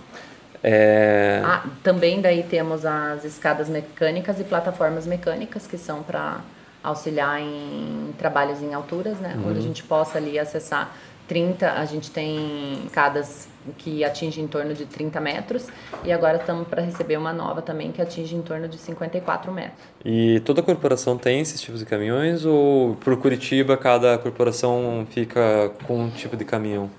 É... 0.63 1.41
Ah, 1.45 1.65
também 1.83 2.21
daí 2.21 2.43
temos 2.43 2.85
as 2.85 3.25
escadas 3.25 3.69
mecânicas 3.69 4.41
e 4.41 4.45
plataformas 4.45 5.07
mecânicas 5.07 5.67
que 5.67 5.79
são 5.79 6.03
para 6.03 6.41
auxiliar 6.83 7.41
em 7.41 8.15
trabalhos 8.19 8.63
em 8.63 8.75
alturas, 8.75 9.19
né? 9.19 9.35
Uhum. 9.37 9.51
Onde 9.51 9.59
a 9.59 9.63
gente 9.63 9.83
possa 9.83 10.19
ali 10.19 10.39
acessar 10.39 10.95
30, 11.29 11.73
a 11.73 11.85
gente 11.85 12.11
tem 12.11 12.85
escadas 12.87 13.47
que 13.77 14.03
atinge 14.03 14.41
em 14.41 14.47
torno 14.47 14.73
de 14.73 14.87
30 14.87 15.21
metros 15.21 15.67
e 16.03 16.11
agora 16.11 16.39
estamos 16.39 16.67
para 16.67 16.83
receber 16.83 17.19
uma 17.19 17.33
nova 17.33 17.61
também 17.61 17.93
que 17.93 18.01
atinge 18.01 18.35
em 18.35 18.41
torno 18.41 18.67
de 18.67 18.79
54 18.79 19.53
metros. 19.53 19.79
E 20.05 20.41
toda 20.41 20.63
corporação 20.63 21.19
tem 21.19 21.41
esses 21.41 21.61
tipos 21.61 21.81
de 21.81 21.87
caminhões 21.87 22.45
ou 22.47 22.97
por 22.97 23.17
Curitiba 23.19 23.77
cada 23.77 24.17
corporação 24.17 25.07
fica 25.11 25.71
com 25.87 26.05
um 26.05 26.11
tipo 26.11 26.37
de 26.37 26.45
caminhão? 26.45 26.91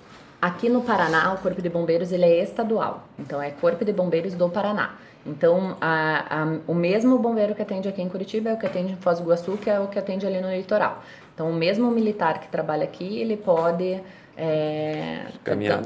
Aqui 0.41 0.69
no 0.69 0.81
Paraná, 0.81 1.33
o 1.33 1.37
Corpo 1.39 1.61
de 1.61 1.67
Bombeiros 1.67 2.13
ele 2.13 2.23
é 2.23 2.41
estadual, 2.41 3.05
então 3.17 3.41
é 3.41 3.51
Corpo 3.51 3.83
de 3.83 3.91
Bombeiros 3.91 4.35
do 4.35 4.47
Paraná. 4.47 4.95
Então, 5.25 5.75
a, 5.81 6.43
a, 6.43 6.57
o 6.65 6.73
mesmo 6.73 7.19
bombeiro 7.19 7.53
que 7.53 7.61
atende 7.61 7.89
aqui 7.89 8.01
em 8.01 8.07
Curitiba 8.07 8.49
é 8.49 8.53
o 8.53 8.57
que 8.57 8.65
atende 8.65 8.93
em 8.93 8.95
Foz 8.95 9.19
do 9.19 9.25
Iguaçu, 9.25 9.57
que 9.57 9.69
é 9.69 9.77
o 9.77 9.87
que 9.87 9.99
atende 9.99 10.25
ali 10.25 10.39
no 10.39 10.49
litoral. 10.49 11.03
Então, 11.33 11.49
o 11.49 11.53
mesmo 11.53 11.91
militar 11.91 12.39
que 12.39 12.47
trabalha 12.47 12.85
aqui, 12.85 13.19
ele 13.19 13.35
pode 13.35 14.01
é, 14.41 15.25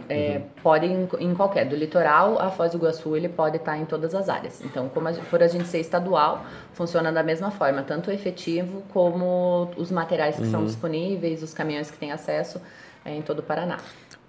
é, 0.10 0.38
uhum. 0.38 0.43
pode 0.62 0.86
em, 0.86 1.10
em, 1.19 1.33
qualquer, 1.33 1.65
do 1.67 1.75
litoral 1.75 2.39
a 2.39 2.51
Foz 2.51 2.72
do 2.72 2.77
Iguaçu, 2.77 3.15
ele 3.15 3.27
pode 3.27 3.57
estar 3.57 3.79
em 3.79 3.86
todas 3.86 4.13
as 4.13 4.29
áreas. 4.29 4.62
Então, 4.63 4.88
como 4.89 5.07
a, 5.07 5.13
por 5.13 5.41
a 5.41 5.48
gente 5.48 5.67
ser 5.67 5.79
estadual, 5.79 6.45
funciona 6.74 7.12
da 7.12 7.24
mesma 7.24 7.50
forma, 7.50 7.81
tanto 7.81 8.12
o 8.12 8.13
efetivo 8.13 8.83
como 8.93 9.72
os 9.75 9.89
materiais 9.89 10.36
que 10.36 10.43
uhum. 10.43 10.51
são 10.51 10.65
disponíveis, 10.65 11.41
os 11.41 11.51
caminhões 11.51 11.89
que 11.89 11.98
têm 11.98 12.12
acesso 12.12 12.62
é, 13.03 13.15
em 13.15 13.24
todo 13.24 13.39
o 13.39 13.43
Paraná. 13.43 13.79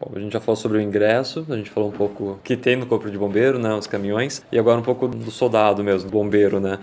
Bom, 0.00 0.10
a 0.16 0.18
gente 0.18 0.32
já 0.32 0.40
falou 0.40 0.56
sobre 0.56 0.78
o 0.78 0.80
ingresso, 0.80 1.44
a 1.48 1.56
gente 1.56 1.68
falou 1.68 1.90
um 1.90 1.92
pouco 1.92 2.40
que 2.42 2.56
tem 2.56 2.76
no 2.76 2.86
corpo 2.86 3.10
de 3.10 3.18
bombeiro, 3.18 3.58
né, 3.58 3.74
os 3.74 3.86
caminhões, 3.86 4.42
e 4.50 4.58
agora 4.58 4.80
um 4.80 4.82
pouco 4.82 5.06
do 5.06 5.30
soldado 5.30 5.84
mesmo, 5.84 6.10
bombeiro, 6.10 6.60
né? 6.60 6.78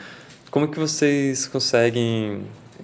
Como 0.52 0.68
que 0.68 0.78
vocês 0.78 1.48
conseguem 1.48 2.44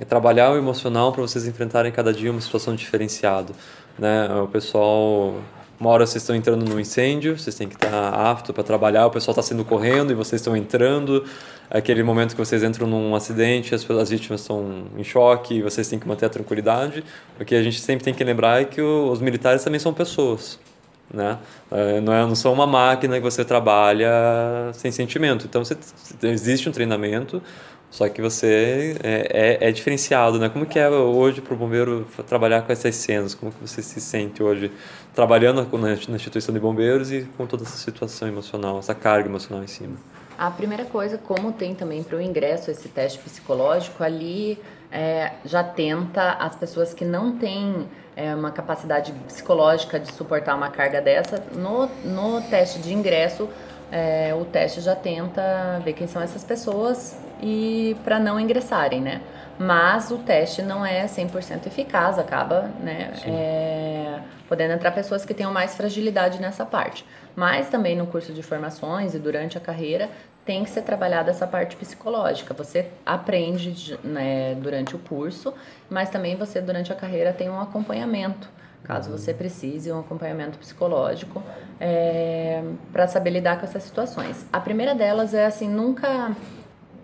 trabalhar 0.10 0.52
o 0.52 0.58
emocional 0.58 1.12
para 1.12 1.22
vocês 1.22 1.46
enfrentarem 1.46 1.92
cada 1.92 2.12
dia 2.12 2.32
uma 2.32 2.42
situação 2.42 2.74
diferenciada? 2.74 3.54
Né? 3.98 4.28
O 4.42 4.48
pessoal 4.48 5.36
uma 5.80 5.92
hora 5.92 6.08
vocês 6.08 6.24
estão 6.24 6.36
entrando 6.36 6.68
no 6.68 6.80
incêndio, 6.80 7.38
vocês 7.38 7.56
têm 7.56 7.68
que 7.68 7.76
estar 7.76 8.10
apto 8.10 8.52
para 8.52 8.64
trabalhar, 8.64 9.06
o 9.06 9.12
pessoal 9.12 9.34
está 9.34 9.44
sendo 9.44 9.64
correndo 9.64 10.12
e 10.12 10.16
vocês 10.16 10.42
estão 10.42 10.58
entrando. 10.58 11.24
Aquele 11.70 12.02
momento 12.02 12.32
que 12.32 12.38
vocês 12.38 12.64
entram 12.64 12.88
num 12.88 13.14
acidente, 13.14 13.76
as, 13.76 13.88
as 13.92 14.10
vítimas 14.10 14.42
estão 14.42 14.86
em 14.98 15.04
choque 15.04 15.62
vocês 15.62 15.88
têm 15.88 16.00
que 16.00 16.08
manter 16.08 16.26
a 16.26 16.30
tranquilidade. 16.30 17.04
O 17.40 17.46
que 17.46 17.54
a 17.54 17.62
gente 17.62 17.80
sempre 17.80 18.04
tem 18.04 18.14
que 18.14 18.24
lembrar 18.24 18.62
é 18.62 18.66
que 18.66 18.82
o, 18.82 19.12
os 19.12 19.22
militares 19.22 19.64
também 19.64 19.80
são 19.80 19.94
pessoas. 19.94 20.60
Né? 21.14 21.38
É, 21.72 22.02
não, 22.02 22.14
é, 22.14 22.22
não 22.26 22.36
são 22.36 22.52
uma 22.52 22.68
máquina 22.68 23.16
que 23.18 23.24
você 23.24 23.46
trabalha 23.46 24.10
sem 24.74 24.92
sentimento. 24.92 25.46
Então, 25.46 25.64
você, 25.64 25.78
existe 26.24 26.68
um 26.68 26.72
treinamento, 26.72 27.42
só 27.90 28.08
que 28.10 28.22
você 28.22 28.98
é, 29.02 29.58
é, 29.62 29.70
é, 29.70 29.72
diferenciado, 29.72 30.38
né? 30.38 30.50
Como 30.50 30.66
que 30.66 30.78
é 30.78 30.90
hoje 30.90 31.42
para 31.42 31.54
o 31.54 31.58
bombeiro 31.58 32.06
trabalhar 32.28 32.62
com 32.62 32.72
essas 32.72 32.96
cenas? 32.96 33.34
Como 33.34 33.52
que 33.52 33.60
você 33.62 33.82
se 33.82 34.02
sente 34.02 34.44
hoje 34.44 34.72
trabalhando 35.16 35.66
na, 35.78 35.94
instituição 35.94 36.54
de 36.54 36.60
bombeiros 36.60 37.12
e 37.12 37.28
com 37.38 37.48
toda 37.48 37.64
essa 37.64 37.78
situação 37.78 38.28
emocional, 38.28 38.78
essa 38.78 38.94
carga 38.94 39.30
emocional 39.30 39.64
em 39.64 39.68
cima? 39.68 39.96
A 40.38 40.52
primeira 40.52 40.86
coisa, 40.86 41.18
como 41.18 41.52
tem 41.52 41.74
também 41.74 42.04
para 42.04 42.18
o 42.18 42.22
ingresso 42.22 42.70
esse 42.70 42.90
teste 42.90 43.18
psicológico, 43.20 44.04
ali 44.04 44.60
é, 44.92 45.32
já 45.46 45.64
tenta 45.64 46.34
as 46.34 46.56
pessoas 46.56 46.94
que 46.94 47.06
não 47.06 47.38
têm 47.38 47.88
é, 48.16 48.36
uma 48.36 48.52
capacidade 48.52 49.14
psicológica 49.28 50.00
de 50.00 50.14
suportar 50.14 50.56
uma 50.56 50.70
carga 50.70 51.02
dessa, 51.02 51.44
no, 51.56 51.88
no 52.06 52.42
teste 52.42 52.80
de 52.80 52.94
ingresso, 52.94 53.50
é, 53.92 54.36
o 54.36 54.44
teste 54.46 54.82
já 54.82 54.96
tenta 54.96 55.82
ver 55.84 55.94
quem 55.94 56.06
são 56.06 56.22
essas 56.22 56.44
pessoas 56.44 57.18
e 57.42 57.96
para 58.04 58.20
não 58.20 58.40
ingressarem, 58.40 59.02
né? 59.02 59.22
Mas 59.60 60.12
o 60.12 60.20
teste 60.20 60.62
não 60.62 60.86
é 60.86 61.06
100% 61.06 61.66
eficaz, 61.66 62.20
acaba, 62.20 62.70
né? 62.80 63.14
É, 63.26 64.20
podendo 64.48 64.74
entrar 64.74 64.92
pessoas 64.92 65.26
que 65.26 65.34
tenham 65.34 65.52
mais 65.52 65.76
fragilidade 65.76 66.40
nessa 66.40 66.66
parte. 66.66 67.06
Mas 67.36 67.70
também 67.70 67.96
no 67.96 68.06
curso 68.08 68.34
de 68.34 68.44
formações 68.44 69.16
e 69.16 69.20
durante 69.20 69.58
a 69.58 69.62
carreira 69.62 70.10
tem 70.46 70.64
que 70.64 70.70
ser 70.70 70.84
trabalhada 70.84 71.32
essa 71.32 71.46
parte 71.46 71.76
psicológica. 71.76 72.54
Você 72.54 72.88
aprende 73.06 74.00
né, 74.04 74.56
durante 74.56 74.96
o 74.96 75.00
curso, 75.00 75.54
mas 75.90 76.10
também 76.10 76.36
você 76.36 76.62
durante 76.62 76.92
a 76.92 76.96
carreira 76.96 77.34
tem 77.34 77.50
um 77.50 77.60
acompanhamento 77.60 78.48
caso 78.88 79.12
você 79.12 79.34
precise 79.34 79.92
um 79.92 80.00
acompanhamento 80.00 80.58
psicológico 80.58 81.44
é, 81.80 82.64
para 82.94 83.06
saber 83.08 83.32
lidar 83.32 83.60
com 83.60 83.66
essas 83.66 83.84
situações. 83.84 84.46
A 84.52 84.62
primeira 84.62 84.96
delas 84.96 85.34
é 85.34 85.46
assim, 85.46 85.68
nunca 85.68 86.32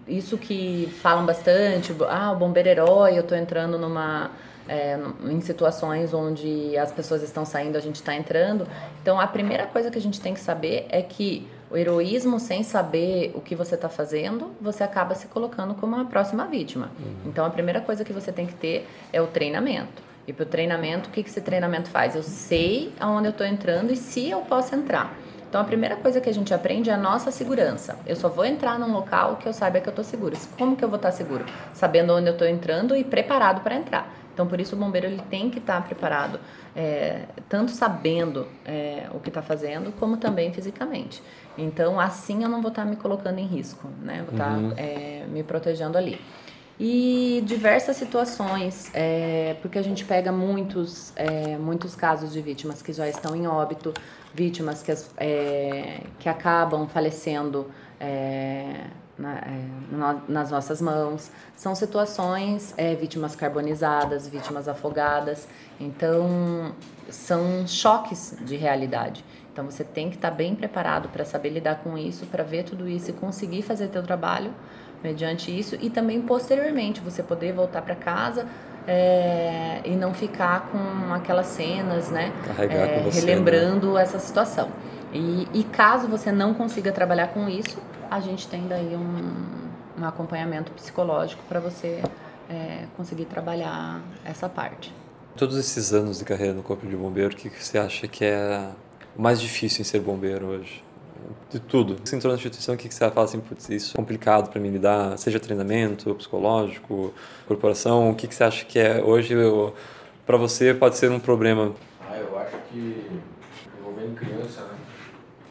isso 0.08 0.38
que 0.38 0.92
falam 1.02 1.26
bastante, 1.26 1.96
ah, 2.10 2.32
o 2.32 2.36
bombeiro 2.36 2.70
herói, 2.70 3.18
eu 3.18 3.22
estou 3.22 3.38
entrando 3.38 3.78
numa 3.78 4.32
é, 4.68 4.98
em 5.26 5.42
situações 5.42 6.14
onde 6.14 6.78
as 6.78 6.92
pessoas 6.92 7.22
estão 7.24 7.46
saindo, 7.46 7.78
a 7.78 7.82
gente 7.82 7.96
está 7.96 8.16
entrando. 8.16 8.68
Então, 9.02 9.20
a 9.20 9.28
primeira 9.28 9.66
coisa 9.66 9.92
que 9.92 9.98
a 9.98 10.02
gente 10.02 10.20
tem 10.22 10.34
que 10.34 10.40
saber 10.40 10.86
é 10.90 11.02
que 11.02 11.48
o 11.74 11.78
heroísmo 11.78 12.40
sem 12.40 12.62
saber 12.62 13.32
o 13.34 13.42
que 13.42 13.56
você 13.56 13.74
está 13.74 13.90
fazendo, 13.90 14.52
você 14.62 14.84
acaba 14.84 15.16
se 15.16 15.26
colocando 15.26 15.74
como 15.74 15.96
a 15.96 16.06
próxima 16.06 16.46
vítima. 16.46 16.92
Uhum. 17.00 17.16
Então 17.26 17.44
a 17.44 17.50
primeira 17.50 17.82
coisa 17.82 18.06
que 18.06 18.14
você 18.14 18.32
tem 18.32 18.46
que 18.46 18.54
ter 18.54 18.88
é 19.12 19.20
o 19.20 19.26
treinamento. 19.26 20.04
E 20.28 20.32
para 20.32 20.44
o 20.44 20.46
treinamento, 20.46 21.10
o 21.10 21.12
que, 21.12 21.24
que 21.24 21.30
esse 21.30 21.42
treinamento 21.42 21.90
faz? 21.90 22.16
Eu 22.16 22.22
sei 22.22 22.94
aonde 23.00 23.28
eu 23.28 23.32
estou 23.32 23.48
entrando 23.48 23.92
e 23.92 23.96
se 23.96 24.30
eu 24.30 24.42
posso 24.42 24.76
entrar. 24.76 25.18
Então 25.54 25.62
a 25.62 25.66
primeira 25.66 25.96
coisa 25.96 26.20
que 26.20 26.28
a 26.28 26.34
gente 26.34 26.52
aprende 26.52 26.90
é 26.90 26.94
a 26.94 26.98
nossa 26.98 27.30
segurança. 27.30 27.96
Eu 28.08 28.16
só 28.16 28.28
vou 28.28 28.44
entrar 28.44 28.80
num 28.80 28.92
local 28.92 29.36
que 29.36 29.48
eu 29.48 29.54
saiba 29.54 29.80
que 29.80 29.88
eu 29.88 29.92
estou 29.92 30.04
seguro. 30.04 30.36
Como 30.58 30.76
que 30.76 30.84
eu 30.84 30.90
vou 30.90 30.96
estar 30.96 31.12
seguro? 31.12 31.46
Sabendo 31.76 32.12
onde 32.12 32.26
eu 32.26 32.34
estou 32.34 32.48
entrando 32.48 32.96
e 32.96 33.04
preparado 33.04 33.62
para 33.62 33.76
entrar. 33.76 34.12
Então 34.34 34.48
por 34.48 34.60
isso 34.60 34.76
o 34.76 34.80
bombeiro 34.80 35.06
ele 35.06 35.22
tem 35.30 35.52
que 35.52 35.60
estar 35.60 35.80
preparado, 35.84 36.40
é, 36.76 37.26
tanto 37.48 37.70
sabendo 37.70 38.48
é, 38.66 39.06
o 39.14 39.20
que 39.20 39.30
está 39.30 39.44
fazendo, 39.44 39.92
como 40.00 40.18
também 40.18 40.52
fisicamente. 40.52 41.22
Então, 41.56 42.00
assim 42.00 42.42
eu 42.42 42.50
não 42.50 42.60
vou 42.60 42.70
estar 42.70 42.84
tá 42.84 42.90
me 42.90 42.96
colocando 42.96 43.38
em 43.38 43.46
risco, 43.46 43.88
né? 44.02 44.24
Vou 44.26 44.34
estar 44.34 44.56
tá, 44.56 44.58
uhum. 44.58 44.74
é, 44.76 45.24
me 45.28 45.44
protegendo 45.44 46.00
ali. 46.00 46.20
E 46.80 47.44
diversas 47.46 47.98
situações, 47.98 48.90
é, 48.94 49.56
porque 49.62 49.78
a 49.78 49.82
gente 49.82 50.04
pega 50.04 50.32
muitos, 50.32 51.14
é, 51.16 51.56
muitos 51.58 51.96
casos 51.96 52.34
de 52.34 52.42
vítimas 52.42 52.82
que 52.82 52.92
já 52.92 53.08
estão 53.08 53.36
em 53.36 53.46
óbito, 53.46 53.94
vítimas 54.34 54.82
que, 54.82 54.92
é, 55.18 56.02
que 56.18 56.28
acabam 56.28 56.88
falecendo 56.88 57.70
é, 58.00 58.88
na, 59.18 59.38
é, 59.38 59.66
nas 60.28 60.50
nossas 60.50 60.82
mãos. 60.82 61.30
São 61.56 61.76
situações, 61.76 62.74
é, 62.76 62.96
vítimas 62.96 63.36
carbonizadas, 63.36 64.28
vítimas 64.28 64.68
afogadas. 64.68 65.48
Então, 65.80 66.74
são 67.08 67.68
choques 67.68 68.36
de 68.42 68.56
realidade. 68.56 69.24
Então 69.52 69.66
você 69.66 69.84
tem 69.84 70.10
que 70.10 70.16
estar 70.16 70.32
bem 70.32 70.56
preparado 70.56 71.10
para 71.10 71.24
saber 71.24 71.50
lidar 71.50 71.84
com 71.84 71.96
isso, 71.96 72.26
para 72.26 72.44
ver 72.44 72.64
tudo 72.64 72.90
isso 72.90 73.12
e 73.12 73.14
conseguir 73.14 73.62
fazer 73.62 73.90
teu 73.90 74.02
trabalho 74.02 74.52
mediante 75.04 75.58
isso 75.58 75.78
e 75.82 75.90
também 75.90 76.22
posteriormente 76.22 77.02
você 77.02 77.22
poder 77.22 77.54
voltar 77.54 77.82
para 77.82 77.96
casa 77.96 78.48
é, 78.88 79.82
e 79.86 79.96
não 79.96 80.14
ficar 80.14 80.70
com 80.72 81.14
aquelas 81.14 81.48
cenas, 81.48 82.10
né? 82.10 82.32
É, 82.58 83.02
você, 83.04 83.20
relembrando 83.20 83.94
né? 83.94 84.02
essa 84.02 84.20
situação. 84.20 84.70
E, 85.14 85.48
e, 85.54 85.64
caso 85.64 86.08
você 86.08 86.32
não 86.32 86.54
consiga 86.54 86.92
trabalhar 86.92 87.28
com 87.28 87.48
isso, 87.48 87.78
a 88.10 88.20
gente 88.20 88.48
tem 88.48 88.68
daí 88.68 88.96
um, 88.96 90.02
um 90.02 90.06
acompanhamento 90.06 90.72
psicológico 90.72 91.44
para 91.48 91.60
você 91.60 92.02
é, 92.50 92.86
conseguir 92.98 93.26
trabalhar 93.26 94.02
essa 94.26 94.50
parte. 94.50 94.94
Todos 95.36 95.58
esses 95.58 95.94
anos 95.94 96.20
de 96.20 96.26
carreira 96.26 96.54
no 96.54 96.64
Corpo 96.64 96.86
de 96.88 96.96
Bombeiro, 96.96 97.34
o 97.34 97.38
que 97.38 97.50
você 97.50 97.78
acha 97.78 98.08
que 98.08 98.26
é 98.26 98.70
o 99.16 99.22
mais 99.22 99.40
difícil 99.40 99.82
em 99.82 99.84
ser 99.84 100.00
bombeiro 100.00 100.48
hoje? 100.48 100.84
De 101.50 101.60
tudo. 101.60 101.98
Você 102.04 102.16
entrou 102.16 102.32
na 102.32 102.38
instituição, 102.38 102.76
o 102.76 102.78
que 102.78 102.92
você 102.94 103.10
fala 103.10 103.26
assim, 103.26 103.40
putz, 103.40 103.70
isso 103.70 103.94
é 103.94 103.96
complicado 103.96 104.50
para 104.50 104.60
mim 104.60 104.70
lidar, 104.70 105.18
seja 105.18 105.40
treinamento, 105.40 106.14
psicológico, 106.16 107.14
corporação, 107.48 108.10
o 108.12 108.16
que 108.16 108.34
você 108.34 108.44
acha 108.44 108.66
que 108.66 108.80
é 108.80 109.02
hoje, 109.02 109.36
para 110.26 110.38
você, 110.38 110.74
pode 110.74 110.98
ser 110.98 111.12
um 111.12 111.20
problema? 111.20 111.74
Ah, 112.02 112.18
eu 112.18 112.38
acho 112.40 112.58
que 112.72 113.22
envolvendo 113.80 114.16
criança, 114.16 114.62
né? 114.62 114.78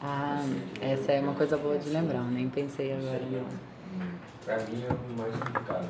Ah, 0.03 0.45
essa 0.81 1.13
é 1.13 1.21
uma 1.21 1.35
coisa 1.35 1.57
boa 1.57 1.79
de 1.79 1.89
lembrar, 1.89 2.25
nem 2.25 2.49
pensei 2.49 2.93
agora. 2.93 3.21
Para 4.45 4.57
mim 4.59 4.85
é 4.89 4.93
o 4.93 5.19
mais 5.19 5.33
complicado. 5.35 5.89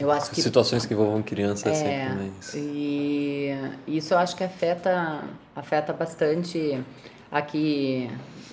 Eu 0.00 0.10
acho 0.10 0.30
que 0.30 0.42
situações 0.42 0.86
que 0.86 0.94
envolvam 0.94 1.22
crianças 1.22 1.80
é, 1.80 2.08
também. 2.08 2.32
E 2.54 3.54
isso 3.86 4.14
eu 4.14 4.18
acho 4.18 4.34
que 4.34 4.42
afeta 4.42 5.22
afeta 5.54 5.92
bastante 5.92 6.82
aqui, 7.32 8.10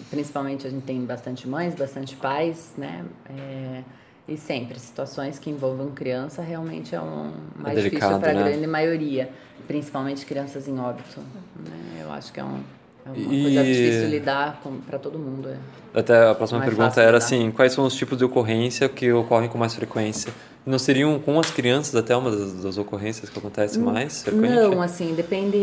principalmente 0.09 0.65
a 0.65 0.69
gente 0.69 0.83
tem 0.83 1.05
bastante 1.05 1.47
mães, 1.47 1.75
bastante 1.75 2.15
pais, 2.15 2.71
né? 2.77 3.05
É, 3.29 3.83
e 4.27 4.37
sempre 4.37 4.79
situações 4.79 5.37
que 5.37 5.49
envolvam 5.49 5.91
criança 5.91 6.41
realmente 6.41 6.95
é 6.95 7.01
um 7.01 7.33
mais 7.57 7.77
é 7.77 7.81
difícil 7.81 8.19
para 8.19 8.31
a 8.31 8.33
né? 8.33 8.43
grande 8.43 8.67
maioria, 8.67 9.29
principalmente 9.67 10.25
crianças 10.25 10.67
em 10.67 10.79
óbito. 10.79 11.19
Né? 11.55 12.01
Eu 12.01 12.11
acho 12.11 12.31
que 12.31 12.39
é 12.39 12.43
um 12.43 12.61
é 13.05 13.09
uma 13.09 13.33
e... 13.33 13.41
coisa 13.43 13.63
difícil 13.63 14.09
lidar 14.09 14.61
para 14.87 14.99
todo 14.99 15.17
mundo. 15.17 15.49
É. 15.49 15.99
Até 15.99 16.29
a 16.29 16.35
próxima 16.35 16.61
pergunta 16.61 17.01
era 17.01 17.17
assim, 17.17 17.49
quais 17.51 17.73
são 17.73 17.85
os 17.85 17.95
tipos 17.95 18.17
de 18.17 18.23
ocorrência 18.23 18.87
que 18.87 19.11
ocorrem 19.11 19.49
com 19.49 19.57
mais 19.57 19.73
frequência? 19.73 20.31
Não 20.69 20.77
seriam 20.77 21.17
com 21.17 21.39
as 21.39 21.49
crianças 21.49 21.95
até 21.95 22.15
uma 22.15 22.29
das, 22.29 22.53
das 22.61 22.77
ocorrências 22.77 23.27
que 23.27 23.39
acontece 23.39 23.79
mais 23.79 24.21
frequente? 24.21 24.53
Não, 24.53 24.83
assim, 24.83 25.15
depende, 25.15 25.57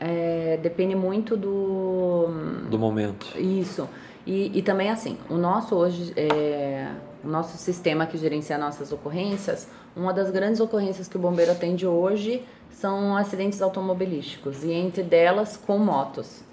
é, 0.00 0.58
depende 0.62 0.96
muito 0.96 1.36
do... 1.36 2.28
Do 2.70 2.78
momento. 2.78 3.26
Isso. 3.38 3.86
E, 4.26 4.58
e 4.58 4.62
também 4.62 4.88
assim, 4.88 5.18
o 5.28 5.36
nosso 5.36 5.74
hoje, 5.74 6.10
é, 6.16 6.88
o 7.22 7.28
nosso 7.28 7.58
sistema 7.58 8.06
que 8.06 8.16
gerencia 8.16 8.56
nossas 8.56 8.90
ocorrências, 8.92 9.68
uma 9.94 10.14
das 10.14 10.30
grandes 10.30 10.58
ocorrências 10.58 11.06
que 11.06 11.18
o 11.18 11.20
bombeiro 11.20 11.52
atende 11.52 11.86
hoje 11.86 12.42
são 12.70 13.14
acidentes 13.14 13.60
automobilísticos 13.60 14.64
e 14.64 14.72
entre 14.72 15.02
delas 15.02 15.58
com 15.58 15.78
motos. 15.78 16.45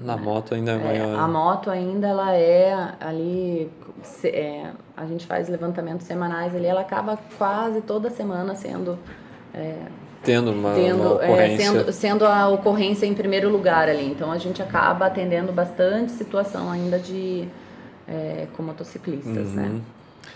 Na 0.00 0.16
moto 0.16 0.54
ainda 0.54 0.72
é, 0.72 0.74
é 0.74 0.78
maior. 0.78 1.18
a 1.18 1.28
moto 1.28 1.70
ainda 1.70 2.08
ela 2.08 2.34
é 2.34 2.94
ali, 3.00 3.70
é, 4.24 4.70
a 4.96 5.04
gente 5.04 5.26
faz 5.26 5.48
levantamentos 5.48 6.06
semanais 6.06 6.54
ali, 6.54 6.66
ela 6.66 6.80
acaba 6.80 7.18
quase 7.36 7.82
toda 7.82 8.08
semana 8.08 8.54
sendo 8.54 8.98
é, 9.52 9.76
tendo 10.22 10.52
uma, 10.52 10.74
tendo, 10.74 11.02
uma 11.02 11.22
é, 11.22 11.28
ocorrência. 11.28 11.64
sendo, 11.64 11.92
sendo 11.92 12.26
a 12.26 12.48
ocorrência 12.48 13.06
em 13.06 13.14
primeiro 13.14 13.50
lugar 13.50 13.88
ali. 13.88 14.06
Então 14.06 14.30
a 14.30 14.38
gente 14.38 14.62
acaba 14.62 15.06
atendendo 15.06 15.52
bastante 15.52 16.12
situação 16.12 16.70
ainda 16.70 16.98
de 16.98 17.46
é, 18.08 18.46
com 18.56 18.62
motociclistas, 18.62 19.52
né? 19.52 19.64
uhum. 19.64 19.74
né? 19.74 19.80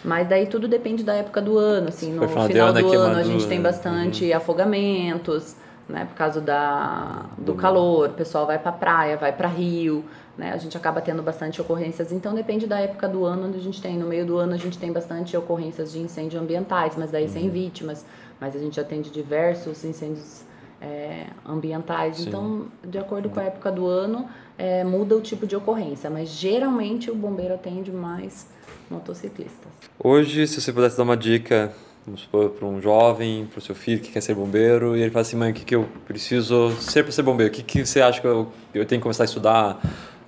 Mas 0.05 0.29
daí 0.29 0.47
tudo 0.47 0.69
depende 0.69 1.03
da 1.03 1.15
época 1.15 1.41
do 1.41 1.57
ano, 1.57 1.89
assim, 1.89 2.13
no 2.13 2.29
final 2.29 2.73
do 2.73 2.93
ano 2.93 3.19
a 3.19 3.23
gente 3.23 3.47
tem 3.47 3.61
bastante 3.61 4.31
uhum. 4.31 4.37
afogamentos, 4.37 5.57
né? 5.89 6.05
Por 6.07 6.15
causa 6.15 6.41
da, 6.41 7.27
do 7.39 7.55
calor, 7.55 8.11
o 8.11 8.13
pessoal 8.13 8.47
vai 8.47 8.59
para 8.59 8.73
praia, 8.73 9.17
vai 9.17 9.33
para 9.33 9.49
rio, 9.49 10.05
né? 10.37 10.53
A 10.53 10.57
gente 10.57 10.77
acaba 10.77 11.01
tendo 11.01 11.23
bastante 11.23 11.61
ocorrências. 11.61 12.13
Então 12.13 12.35
depende 12.35 12.67
da 12.67 12.81
época 12.81 13.09
do 13.09 13.25
ano 13.25 13.49
onde 13.49 13.59
a 13.59 13.61
gente 13.61 13.81
tem. 13.81 13.97
No 13.97 14.07
meio 14.07 14.27
do 14.27 14.37
ano 14.39 14.55
a 14.55 14.57
gente 14.57 14.79
tem 14.79 14.93
bastante 14.93 15.37
ocorrências 15.37 15.93
de 15.93 16.01
incêndio 16.01 16.41
ambientais, 16.41 16.95
mas 16.97 17.11
daí 17.11 17.25
uhum. 17.25 17.29
sem 17.31 17.51
vítimas. 17.51 18.05
Mas 18.41 18.57
a 18.57 18.59
gente 18.59 18.81
atende 18.81 19.11
diversos 19.11 19.85
incêndios 19.85 20.43
é, 20.81 21.27
ambientais. 21.47 22.17
Sim. 22.17 22.29
Então, 22.29 22.67
de 22.83 22.99
acordo 22.99 23.29
com 23.29 23.41
a 23.41 23.45
época 23.45 23.71
do 23.71 23.87
ano, 23.87 24.29
é, 24.59 24.83
muda 24.83 25.17
o 25.17 25.21
tipo 25.21 25.47
de 25.47 25.55
ocorrência. 25.55 26.11
Mas 26.11 26.31
geralmente 26.31 27.11
o 27.11 27.15
bombeiro 27.15 27.55
atende 27.55 27.93
mais 27.93 28.49
motociclistas. 28.91 29.73
Hoje, 29.99 30.47
se 30.47 30.61
você 30.61 30.73
pudesse 30.73 30.97
dar 30.97 31.05
uma 31.05 31.17
dica 31.17 31.73
vamos 32.07 32.21
supor, 32.21 32.51
para 32.51 32.67
um 32.67 32.81
jovem, 32.81 33.47
para 33.47 33.59
o 33.59 33.63
seu 33.63 33.75
filho 33.75 34.01
que 34.01 34.13
quer 34.13 34.21
ser 34.21 34.35
bombeiro, 34.35 34.97
e 34.97 35.03
ele 35.03 35.11
fala 35.11 35.23
assim, 35.23 35.37
mãe, 35.37 35.51
o 35.51 35.55
que, 35.55 35.65
que 35.65 35.75
eu 35.75 35.89
preciso 36.07 36.71
ser 36.81 37.03
para 37.03 37.13
ser 37.13 37.23
bombeiro? 37.23 37.53
O 37.53 37.57
que, 37.57 37.63
que 37.63 37.85
você 37.85 38.01
acha 38.01 38.21
que 38.21 38.27
eu, 38.27 38.53
eu 38.75 38.85
tenho 38.85 39.01
que 39.01 39.03
começar 39.03 39.25
a 39.25 39.27
estudar 39.27 39.81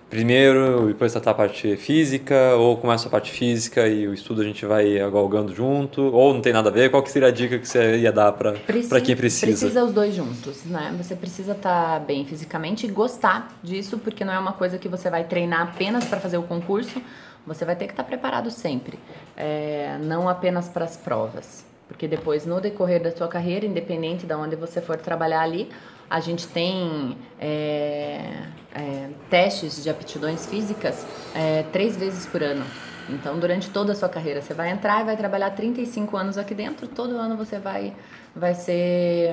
primeiro, 0.08 0.84
e 0.88 0.92
depois 0.92 1.12
tratar 1.12 1.32
a 1.32 1.34
parte 1.34 1.76
física, 1.76 2.54
ou 2.56 2.76
começa 2.76 3.08
a 3.08 3.10
parte 3.10 3.32
física 3.32 3.88
e 3.88 4.06
o 4.06 4.14
estudo 4.14 4.40
a 4.40 4.44
gente 4.44 4.64
vai 4.64 4.98
galgando 5.10 5.52
junto, 5.54 6.00
ou 6.00 6.32
não 6.32 6.40
tem 6.40 6.52
nada 6.52 6.70
a 6.70 6.72
ver? 6.72 6.90
Qual 6.90 7.02
que 7.02 7.10
seria 7.10 7.28
a 7.28 7.32
dica 7.32 7.58
que 7.58 7.68
você 7.68 7.98
ia 7.98 8.12
dar 8.12 8.32
para 8.32 8.54
quem 9.00 9.16
precisa? 9.16 9.46
Precisa 9.46 9.84
os 9.84 9.92
dois 9.92 10.14
juntos, 10.14 10.64
né? 10.64 10.94
Você 10.96 11.16
precisa 11.16 11.52
estar 11.52 11.98
tá 11.98 11.98
bem 11.98 12.24
fisicamente 12.24 12.86
e 12.86 12.88
gostar 12.88 13.48
disso, 13.62 13.98
porque 13.98 14.24
não 14.24 14.32
é 14.32 14.38
uma 14.38 14.52
coisa 14.52 14.78
que 14.78 14.88
você 14.88 15.10
vai 15.10 15.24
treinar 15.24 15.62
apenas 15.62 16.04
para 16.04 16.20
fazer 16.20 16.38
o 16.38 16.42
concurso, 16.44 17.02
você 17.46 17.64
vai 17.64 17.76
ter 17.76 17.86
que 17.86 17.92
estar 17.92 18.02
tá 18.02 18.08
preparado 18.08 18.50
sempre, 18.50 18.98
é, 19.36 19.96
não 20.02 20.28
apenas 20.28 20.68
para 20.68 20.84
as 20.84 20.96
provas. 20.96 21.64
Porque 21.88 22.08
depois, 22.08 22.44
no 22.44 22.60
decorrer 22.60 23.00
da 23.00 23.12
sua 23.14 23.28
carreira, 23.28 23.64
independente 23.64 24.26
de 24.26 24.34
onde 24.34 24.56
você 24.56 24.80
for 24.80 24.96
trabalhar 24.96 25.42
ali, 25.42 25.70
a 26.10 26.18
gente 26.18 26.46
tem 26.48 27.16
é, 27.38 28.42
é, 28.74 29.10
testes 29.30 29.82
de 29.82 29.88
aptidões 29.88 30.46
físicas 30.46 31.06
é, 31.34 31.62
três 31.72 31.96
vezes 31.96 32.26
por 32.26 32.42
ano. 32.42 32.64
Então, 33.08 33.38
durante 33.38 33.70
toda 33.70 33.92
a 33.92 33.94
sua 33.94 34.08
carreira, 34.08 34.42
você 34.42 34.52
vai 34.52 34.70
entrar 34.70 35.00
e 35.02 35.04
vai 35.04 35.16
trabalhar 35.16 35.50
35 35.50 36.16
anos 36.16 36.36
aqui 36.36 36.54
dentro. 36.54 36.88
Todo 36.88 37.16
ano 37.16 37.36
você 37.36 37.58
vai, 37.58 37.94
vai, 38.34 38.52
ser, 38.54 39.32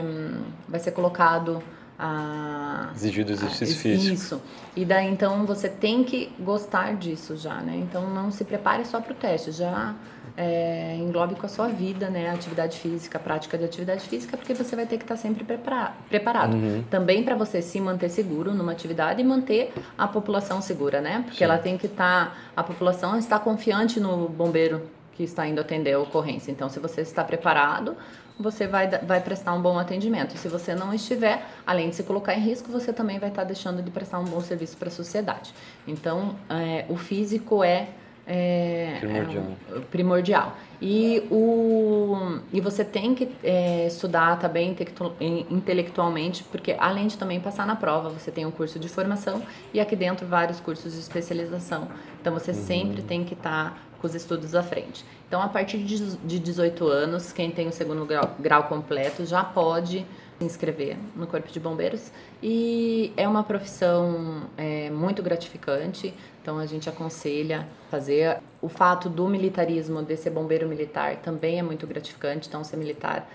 vai 0.67 0.80
ser 0.80 0.91
colocado 0.91 1.62
a, 1.98 2.92
exigido 2.96 3.32
exercício 3.32 3.76
físico. 3.76 4.14
Isso. 4.14 4.42
E 4.76 4.84
daí 4.84 5.08
então 5.10 5.46
você 5.46 5.70
tem 5.70 6.04
que 6.04 6.32
gostar 6.40 6.96
disso 6.96 7.38
já, 7.38 7.56
né? 7.56 7.76
Então 7.78 8.10
não 8.10 8.32
se 8.32 8.44
prepare 8.44 8.86
só 8.86 9.00
para 9.00 9.12
o 9.12 9.16
teste, 9.16 9.52
já 9.52 9.96
é, 10.36 10.96
englobe 11.00 11.36
com 11.36 11.46
a 11.46 11.50
sua 11.50 11.68
vida, 11.68 12.10
né? 12.10 12.30
Atividade 12.30 12.80
física, 12.80 13.20
prática 13.20 13.58
de 13.58 13.66
atividade 13.66 14.08
física, 14.08 14.36
porque 14.36 14.54
você 14.54 14.76
vai 14.76 14.86
ter 14.86 14.98
que 14.98 15.04
estar 15.04 15.18
sempre 15.18 15.44
prepara 15.44 15.94
preparado. 16.10 16.56
Uhum. 16.56 16.84
Também 16.90 17.24
para 17.24 17.36
você 17.36 17.62
se 17.62 17.80
manter 17.80 18.10
seguro 18.10 18.54
numa 18.54 18.72
atividade 18.72 19.22
e 19.22 19.24
manter 19.24 19.72
a 19.98 20.08
população 20.08 20.62
segura, 20.62 21.00
né? 21.02 21.22
Porque 21.26 21.40
Sim. 21.40 21.44
ela 21.44 21.58
tem 21.58 21.78
que 21.78 21.86
estar, 21.86 22.32
tá, 22.32 22.38
a 22.56 22.64
população 22.64 23.18
está 23.18 23.38
confiante 23.38 24.00
no 24.00 24.28
bombeiro 24.28 24.82
que 25.15 25.23
está 25.23 25.47
indo 25.47 25.62
atender 25.62 25.93
a 25.93 25.99
ocorrência. 25.99 26.52
Então, 26.52 26.67
se 26.69 26.80
você 26.80 27.02
está 27.02 27.23
preparado, 27.23 27.95
você 28.39 28.65
vai, 28.67 28.88
vai 28.88 29.21
prestar 29.21 29.54
um 29.54 29.62
bom 29.62 29.78
atendimento. 29.78 30.36
Se 30.38 30.47
você 30.47 30.73
não 30.73 30.93
estiver, 30.93 31.45
além 31.65 31.89
de 31.89 31.95
se 31.95 32.04
colocar 32.04 32.34
em 32.34 32.39
risco, 32.41 32.71
você 32.71 32.91
também 32.91 33.19
vai 33.19 33.30
estar 33.30 33.43
deixando 33.43 33.82
de 33.84 33.91
prestar 33.91 34.19
um 34.19 34.26
bom 34.26 34.41
serviço 34.41 34.76
para 34.78 34.88
a 34.88 34.91
sociedade. 34.91 35.54
Então, 35.88 36.36
é, 36.49 36.86
o 36.89 36.95
físico 36.97 37.63
é 37.63 37.89
é, 38.26 38.99
Primordial. 39.02 39.43
é 39.43 39.76
um- 39.78 39.82
primordial. 39.82 40.58
E, 40.82 41.28
o, 41.30 42.39
e 42.54 42.62
você 42.62 42.86
tem 42.86 43.13
que 43.13 43.30
é, 43.43 43.86
estudar 43.88 44.39
também 44.39 44.71
intelectu- 44.71 45.12
in- 45.19 45.45
intelectualmente, 45.49 46.41
porque 46.45 46.73
além 46.80 47.08
de 47.08 47.17
também 47.17 47.41
passar 47.41 47.67
na 47.67 47.76
prova, 47.76 48.10
você 48.10 48.32
tem 48.32 48.45
um 48.45 48.52
curso 48.52 48.80
de 48.80 48.88
formação 48.88 49.41
e 49.73 49.80
aqui 49.82 49.93
dentro 49.93 50.26
vários 50.26 50.62
cursos 50.62 50.93
de 50.93 50.99
especialização. 50.99 51.89
Então 52.21 52.34
você 52.34 52.54
sempre 52.54 53.02
tem 53.02 53.26
que 53.26 53.34
estar 53.34 53.78
com 54.04 54.08
os 54.08 54.16
estudos 54.16 54.54
à 54.54 54.62
frente. 54.62 55.06
Então, 55.30 55.42
a 55.42 55.48
partir 55.48 55.78
de 55.78 56.18
de 56.18 56.38
18 56.38 56.86
anos, 56.86 57.32
quem 57.32 57.50
tem 57.52 57.70
o 57.70 57.72
segundo 57.72 58.06
grau, 58.06 58.36
grau 58.38 58.66
completo 58.66 59.26
já 59.26 59.42
pode 59.42 60.06
se 60.38 60.44
inscrever 60.44 60.98
no 61.16 61.26
Corpo 61.26 61.50
de 61.50 61.58
Bombeiros 61.58 62.12
e 62.42 63.13
é 63.16 63.26
uma 63.26 63.44
profissão 63.44 64.44
é, 64.58 64.89
muito 64.89 65.24
gratificante. 65.24 66.13
Então 66.42 66.60
a 66.60 66.66
gente 66.66 66.89
aconselha 66.89 67.66
fazer. 67.89 68.39
O 68.62 68.68
fato 68.68 69.10
do 69.10 69.28
militarismo, 69.28 70.02
de 70.04 70.18
ser 70.18 70.32
bombeiro 70.32 70.68
militar, 70.68 71.18
também 71.18 71.60
é 71.60 71.63
muito 71.63 71.88
gratificante. 71.88 72.50
Então 72.50 72.62
ser 72.63 72.76
militar 72.76 73.30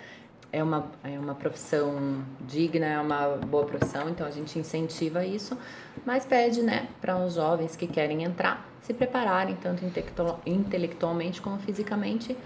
é 0.53 0.63
uma, 0.63 0.87
é 1.03 1.19
uma 1.19 1.35
profissão 1.35 2.23
digna, 2.41 2.87
é 2.87 3.01
uma 3.01 3.37
boa 3.37 3.65
profissão, 3.65 4.09
então 4.09 4.27
a 4.27 4.31
gente 4.31 4.59
incentiva 4.59 5.25
isso, 5.25 5.57
mas 6.05 6.25
pede 6.27 6.63
né, 6.63 6.89
para 7.01 7.17
os 7.19 7.35
jovens 7.35 7.77
que 7.77 7.87
querem 7.87 8.25
entrar 8.25 8.68
se 8.83 8.95
prepararem 8.95 9.57
tanto 9.57 9.85
intelectu- 9.85 10.37
intelectualmente 10.47 11.41
como 11.41 11.59
fisicamente 11.59 12.37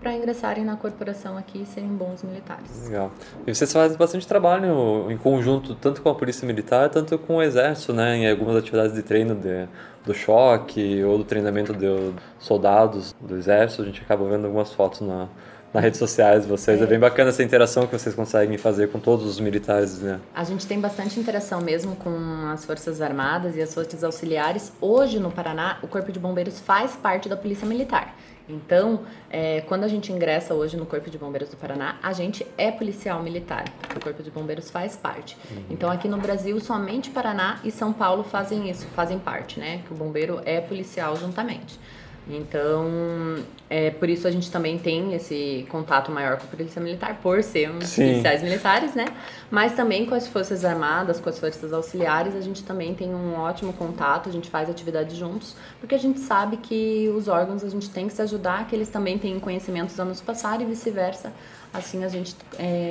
para 0.00 0.14
ingressarem 0.14 0.64
na 0.64 0.76
corporação 0.76 1.36
aqui 1.36 1.62
e 1.62 1.66
serem 1.66 1.88
bons 1.88 2.22
militares. 2.22 2.84
Legal. 2.84 3.10
E 3.46 3.54
vocês 3.54 3.72
fazem 3.72 3.96
bastante 3.96 4.26
trabalho 4.26 5.10
em 5.10 5.16
conjunto, 5.16 5.74
tanto 5.74 6.02
com 6.02 6.08
a 6.10 6.14
Polícia 6.14 6.46
Militar, 6.46 6.90
tanto 6.90 7.18
com 7.18 7.36
o 7.36 7.42
Exército, 7.42 7.92
né? 7.92 8.16
Em 8.16 8.30
algumas 8.30 8.56
atividades 8.56 8.94
de 8.94 9.02
treino 9.02 9.34
de, 9.34 9.66
do 10.04 10.14
choque 10.14 11.02
ou 11.02 11.18
do 11.18 11.24
treinamento 11.24 11.72
de 11.72 12.12
soldados 12.38 13.14
do 13.20 13.36
Exército. 13.36 13.82
A 13.82 13.84
gente 13.86 14.02
acaba 14.02 14.28
vendo 14.28 14.44
algumas 14.44 14.72
fotos 14.72 15.00
na, 15.00 15.28
nas 15.72 15.82
redes 15.82 15.98
sociais 15.98 16.42
de 16.42 16.48
vocês. 16.48 16.80
É. 16.80 16.86
bem 16.86 16.98
bacana 16.98 17.30
essa 17.30 17.42
interação 17.42 17.86
que 17.86 17.98
vocês 17.98 18.14
conseguem 18.14 18.56
fazer 18.58 18.88
com 18.90 18.98
todos 18.98 19.26
os 19.26 19.40
militares, 19.40 20.00
né? 20.00 20.20
A 20.34 20.44
gente 20.44 20.66
tem 20.66 20.80
bastante 20.80 21.18
interação 21.18 21.60
mesmo 21.60 21.96
com 21.96 22.48
as 22.52 22.64
Forças 22.64 23.00
Armadas 23.00 23.56
e 23.56 23.62
as 23.62 23.72
Forças 23.74 24.02
Auxiliares. 24.02 24.72
Hoje, 24.80 25.18
no 25.18 25.30
Paraná, 25.30 25.78
o 25.82 25.88
Corpo 25.88 26.10
de 26.10 26.18
Bombeiros 26.18 26.60
faz 26.60 26.96
parte 26.96 27.28
da 27.28 27.36
Polícia 27.36 27.66
Militar. 27.66 28.14
Então, 28.48 29.00
é, 29.28 29.62
quando 29.62 29.84
a 29.84 29.88
gente 29.88 30.12
ingressa 30.12 30.54
hoje 30.54 30.76
no 30.76 30.86
Corpo 30.86 31.10
de 31.10 31.18
Bombeiros 31.18 31.48
do 31.48 31.56
Paraná, 31.56 31.96
a 32.02 32.12
gente 32.12 32.46
é 32.56 32.70
policial 32.70 33.22
militar. 33.22 33.64
O 33.94 34.00
Corpo 34.00 34.22
de 34.22 34.30
Bombeiros 34.30 34.70
faz 34.70 34.96
parte. 34.96 35.36
Então, 35.68 35.90
aqui 35.90 36.06
no 36.06 36.16
Brasil, 36.16 36.58
somente 36.60 37.10
Paraná 37.10 37.58
e 37.64 37.70
São 37.72 37.92
Paulo 37.92 38.22
fazem 38.22 38.70
isso, 38.70 38.86
fazem 38.94 39.18
parte, 39.18 39.58
né? 39.58 39.82
Que 39.86 39.92
o 39.92 39.96
bombeiro 39.96 40.40
é 40.44 40.60
policial 40.60 41.16
juntamente. 41.16 41.78
Então, 42.28 43.36
é 43.70 43.90
por 43.90 44.08
isso 44.08 44.26
a 44.26 44.30
gente 44.32 44.50
também 44.50 44.78
tem 44.78 45.14
esse 45.14 45.64
contato 45.68 46.10
maior 46.10 46.36
com 46.38 46.44
a 46.44 46.46
Polícia 46.48 46.82
Militar, 46.82 47.20
por 47.22 47.40
sermos 47.42 47.86
Sim. 47.86 48.02
policiais 48.02 48.42
militares, 48.42 48.94
né? 48.94 49.04
Mas 49.48 49.74
também 49.74 50.04
com 50.06 50.14
as 50.14 50.26
Forças 50.26 50.64
Armadas, 50.64 51.20
com 51.20 51.28
as 51.28 51.38
Forças 51.38 51.72
Auxiliares, 51.72 52.34
a 52.34 52.40
gente 52.40 52.64
também 52.64 52.94
tem 52.94 53.14
um 53.14 53.36
ótimo 53.38 53.72
contato, 53.72 54.28
a 54.28 54.32
gente 54.32 54.50
faz 54.50 54.68
atividades 54.68 55.16
juntos, 55.16 55.54
porque 55.78 55.94
a 55.94 55.98
gente 55.98 56.18
sabe 56.18 56.56
que 56.56 57.08
os 57.16 57.28
órgãos 57.28 57.62
a 57.62 57.68
gente 57.68 57.88
tem 57.90 58.08
que 58.08 58.12
se 58.12 58.22
ajudar, 58.22 58.66
que 58.66 58.74
eles 58.74 58.88
também 58.88 59.18
têm 59.18 59.38
conhecimentos 59.38 59.98
a 60.00 60.04
nos 60.04 60.20
passar 60.20 60.60
e 60.60 60.64
vice-versa. 60.64 61.32
Assim 61.72 62.04
a 62.04 62.08
gente 62.08 62.34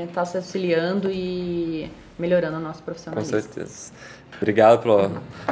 está 0.07 0.23
se 0.23 0.37
auxiliando 0.37 1.11
e 1.11 1.91
melhorando 2.17 2.57
o 2.57 2.61
nosso 2.61 2.79
Com 2.79 2.85
profissionalismo. 2.85 3.41
certeza. 3.41 3.91
Obrigado 4.37 4.81
por, 4.81 5.11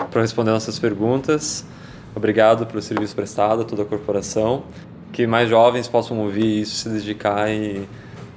por 0.10 0.22
responder 0.22 0.52
nossas 0.52 0.80
perguntas. 0.80 1.66
Obrigado 2.16 2.66
pelo 2.66 2.82
serviço 2.82 3.16
prestado 3.16 3.62
a 3.62 3.66
toda 3.66 3.84
a 3.84 3.86
corporação. 3.86 4.64
Que 5.12 5.28
mais 5.28 5.50
jovens 5.50 5.88
possam 5.88 6.20
ouvir 6.20 6.62
isso, 6.62 6.76
se 6.76 6.90
dedicar 6.90 7.50
e 7.50 7.88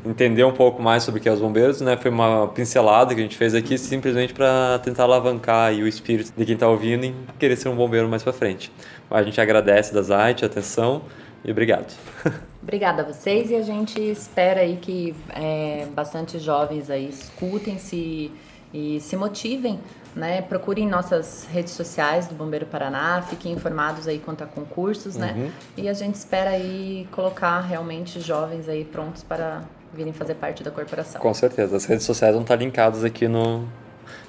entender 0.05 0.45
um 0.45 0.53
pouco 0.53 0.81
mais 0.83 1.03
sobre 1.03 1.21
o 1.21 1.23
que 1.23 1.29
é 1.29 1.33
os 1.33 1.41
bombeiros. 1.41 1.81
Né? 1.81 1.97
Foi 1.97 2.11
uma 2.11 2.49
pincelada 2.49 3.15
que 3.15 3.21
a 3.21 3.23
gente 3.23 3.37
fez 3.37 3.55
aqui 3.55 3.77
simplesmente 3.77 4.33
para 4.33 4.79
tentar 4.79 5.05
alavancar 5.05 5.73
o 5.73 5.87
espírito 5.87 6.33
de 6.37 6.45
quem 6.45 6.55
está 6.55 6.69
ouvindo 6.69 7.05
e 7.07 7.15
querer 7.39 7.57
ser 7.57 7.69
um 7.69 7.77
bombeiro 7.77 8.09
mais 8.09 8.23
para 8.23 8.33
frente. 8.33 8.71
A 9.11 9.23
gente 9.23 9.41
agradece 9.41 9.93
da 9.95 10.03
Zait 10.03 10.43
a 10.43 10.47
atenção 10.47 11.03
e 11.45 11.51
obrigado. 11.51 11.95
Obrigada 12.63 13.03
a 13.03 13.05
vocês 13.05 13.49
e 13.49 13.55
a 13.55 13.63
gente 13.63 14.01
espera 14.01 14.63
aí 14.63 14.77
que 14.77 15.15
é, 15.31 15.87
bastante 15.95 16.37
jovens 16.41 16.91
aí 16.91 17.09
escutem-se 17.09 18.33
e 18.75 19.01
se 19.01 19.17
motivem, 19.17 19.79
né? 20.17 20.41
Procurem 20.41 20.89
nossas 20.89 21.47
redes 21.53 21.75
sociais 21.75 22.27
do 22.27 22.35
Bombeiro 22.35 22.65
Paraná, 22.65 23.23
fiquem 23.23 23.53
informados 23.53 24.09
aí 24.09 24.19
quanto 24.19 24.43
a 24.43 24.47
concursos, 24.47 25.15
né? 25.15 25.53
E 25.77 25.89
a 25.89 25.93
gente 25.93 26.15
espera 26.15 26.51
aí 26.51 27.07
colocar 27.13 27.61
realmente 27.61 28.19
jovens 28.19 28.67
aí 28.67 28.83
prontos 28.85 29.23
para 29.23 29.61
virem 29.93 30.15
fazer 30.15 30.35
parte 30.35 30.65
da 30.65 30.71
corporação. 30.71 31.21
Com 31.21 31.35
certeza. 31.35 31.77
As 31.77 31.85
redes 31.85 32.07
sociais 32.07 32.35
vão 32.35 32.43
estar 32.43 32.57
linkadas 32.57 33.05
aqui 33.05 33.29
no 33.29 33.69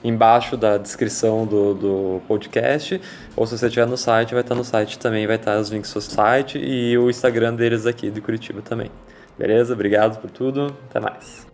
embaixo 0.03 0.57
da 0.57 0.77
descrição 0.77 1.45
do, 1.45 1.73
do 1.73 2.21
podcast. 2.27 3.01
Ou 3.35 3.47
se 3.47 3.57
você 3.57 3.67
estiver 3.67 3.87
no 3.87 3.97
site, 3.97 4.33
vai 4.33 4.41
estar 4.41 4.55
no 4.55 4.63
site 4.63 4.99
também, 4.99 5.25
vai 5.25 5.37
estar 5.37 5.57
os 5.57 5.69
links 5.69 5.93
do 5.93 6.01
site 6.01 6.57
e 6.57 6.97
o 6.97 7.09
Instagram 7.09 7.55
deles 7.55 7.85
aqui 7.85 8.11
de 8.11 8.19
Curitiba 8.19 8.61
também. 8.61 8.91
Beleza? 9.37 9.73
Obrigado 9.73 10.19
por 10.19 10.29
tudo. 10.29 10.75
Até 10.89 10.99
mais. 10.99 11.46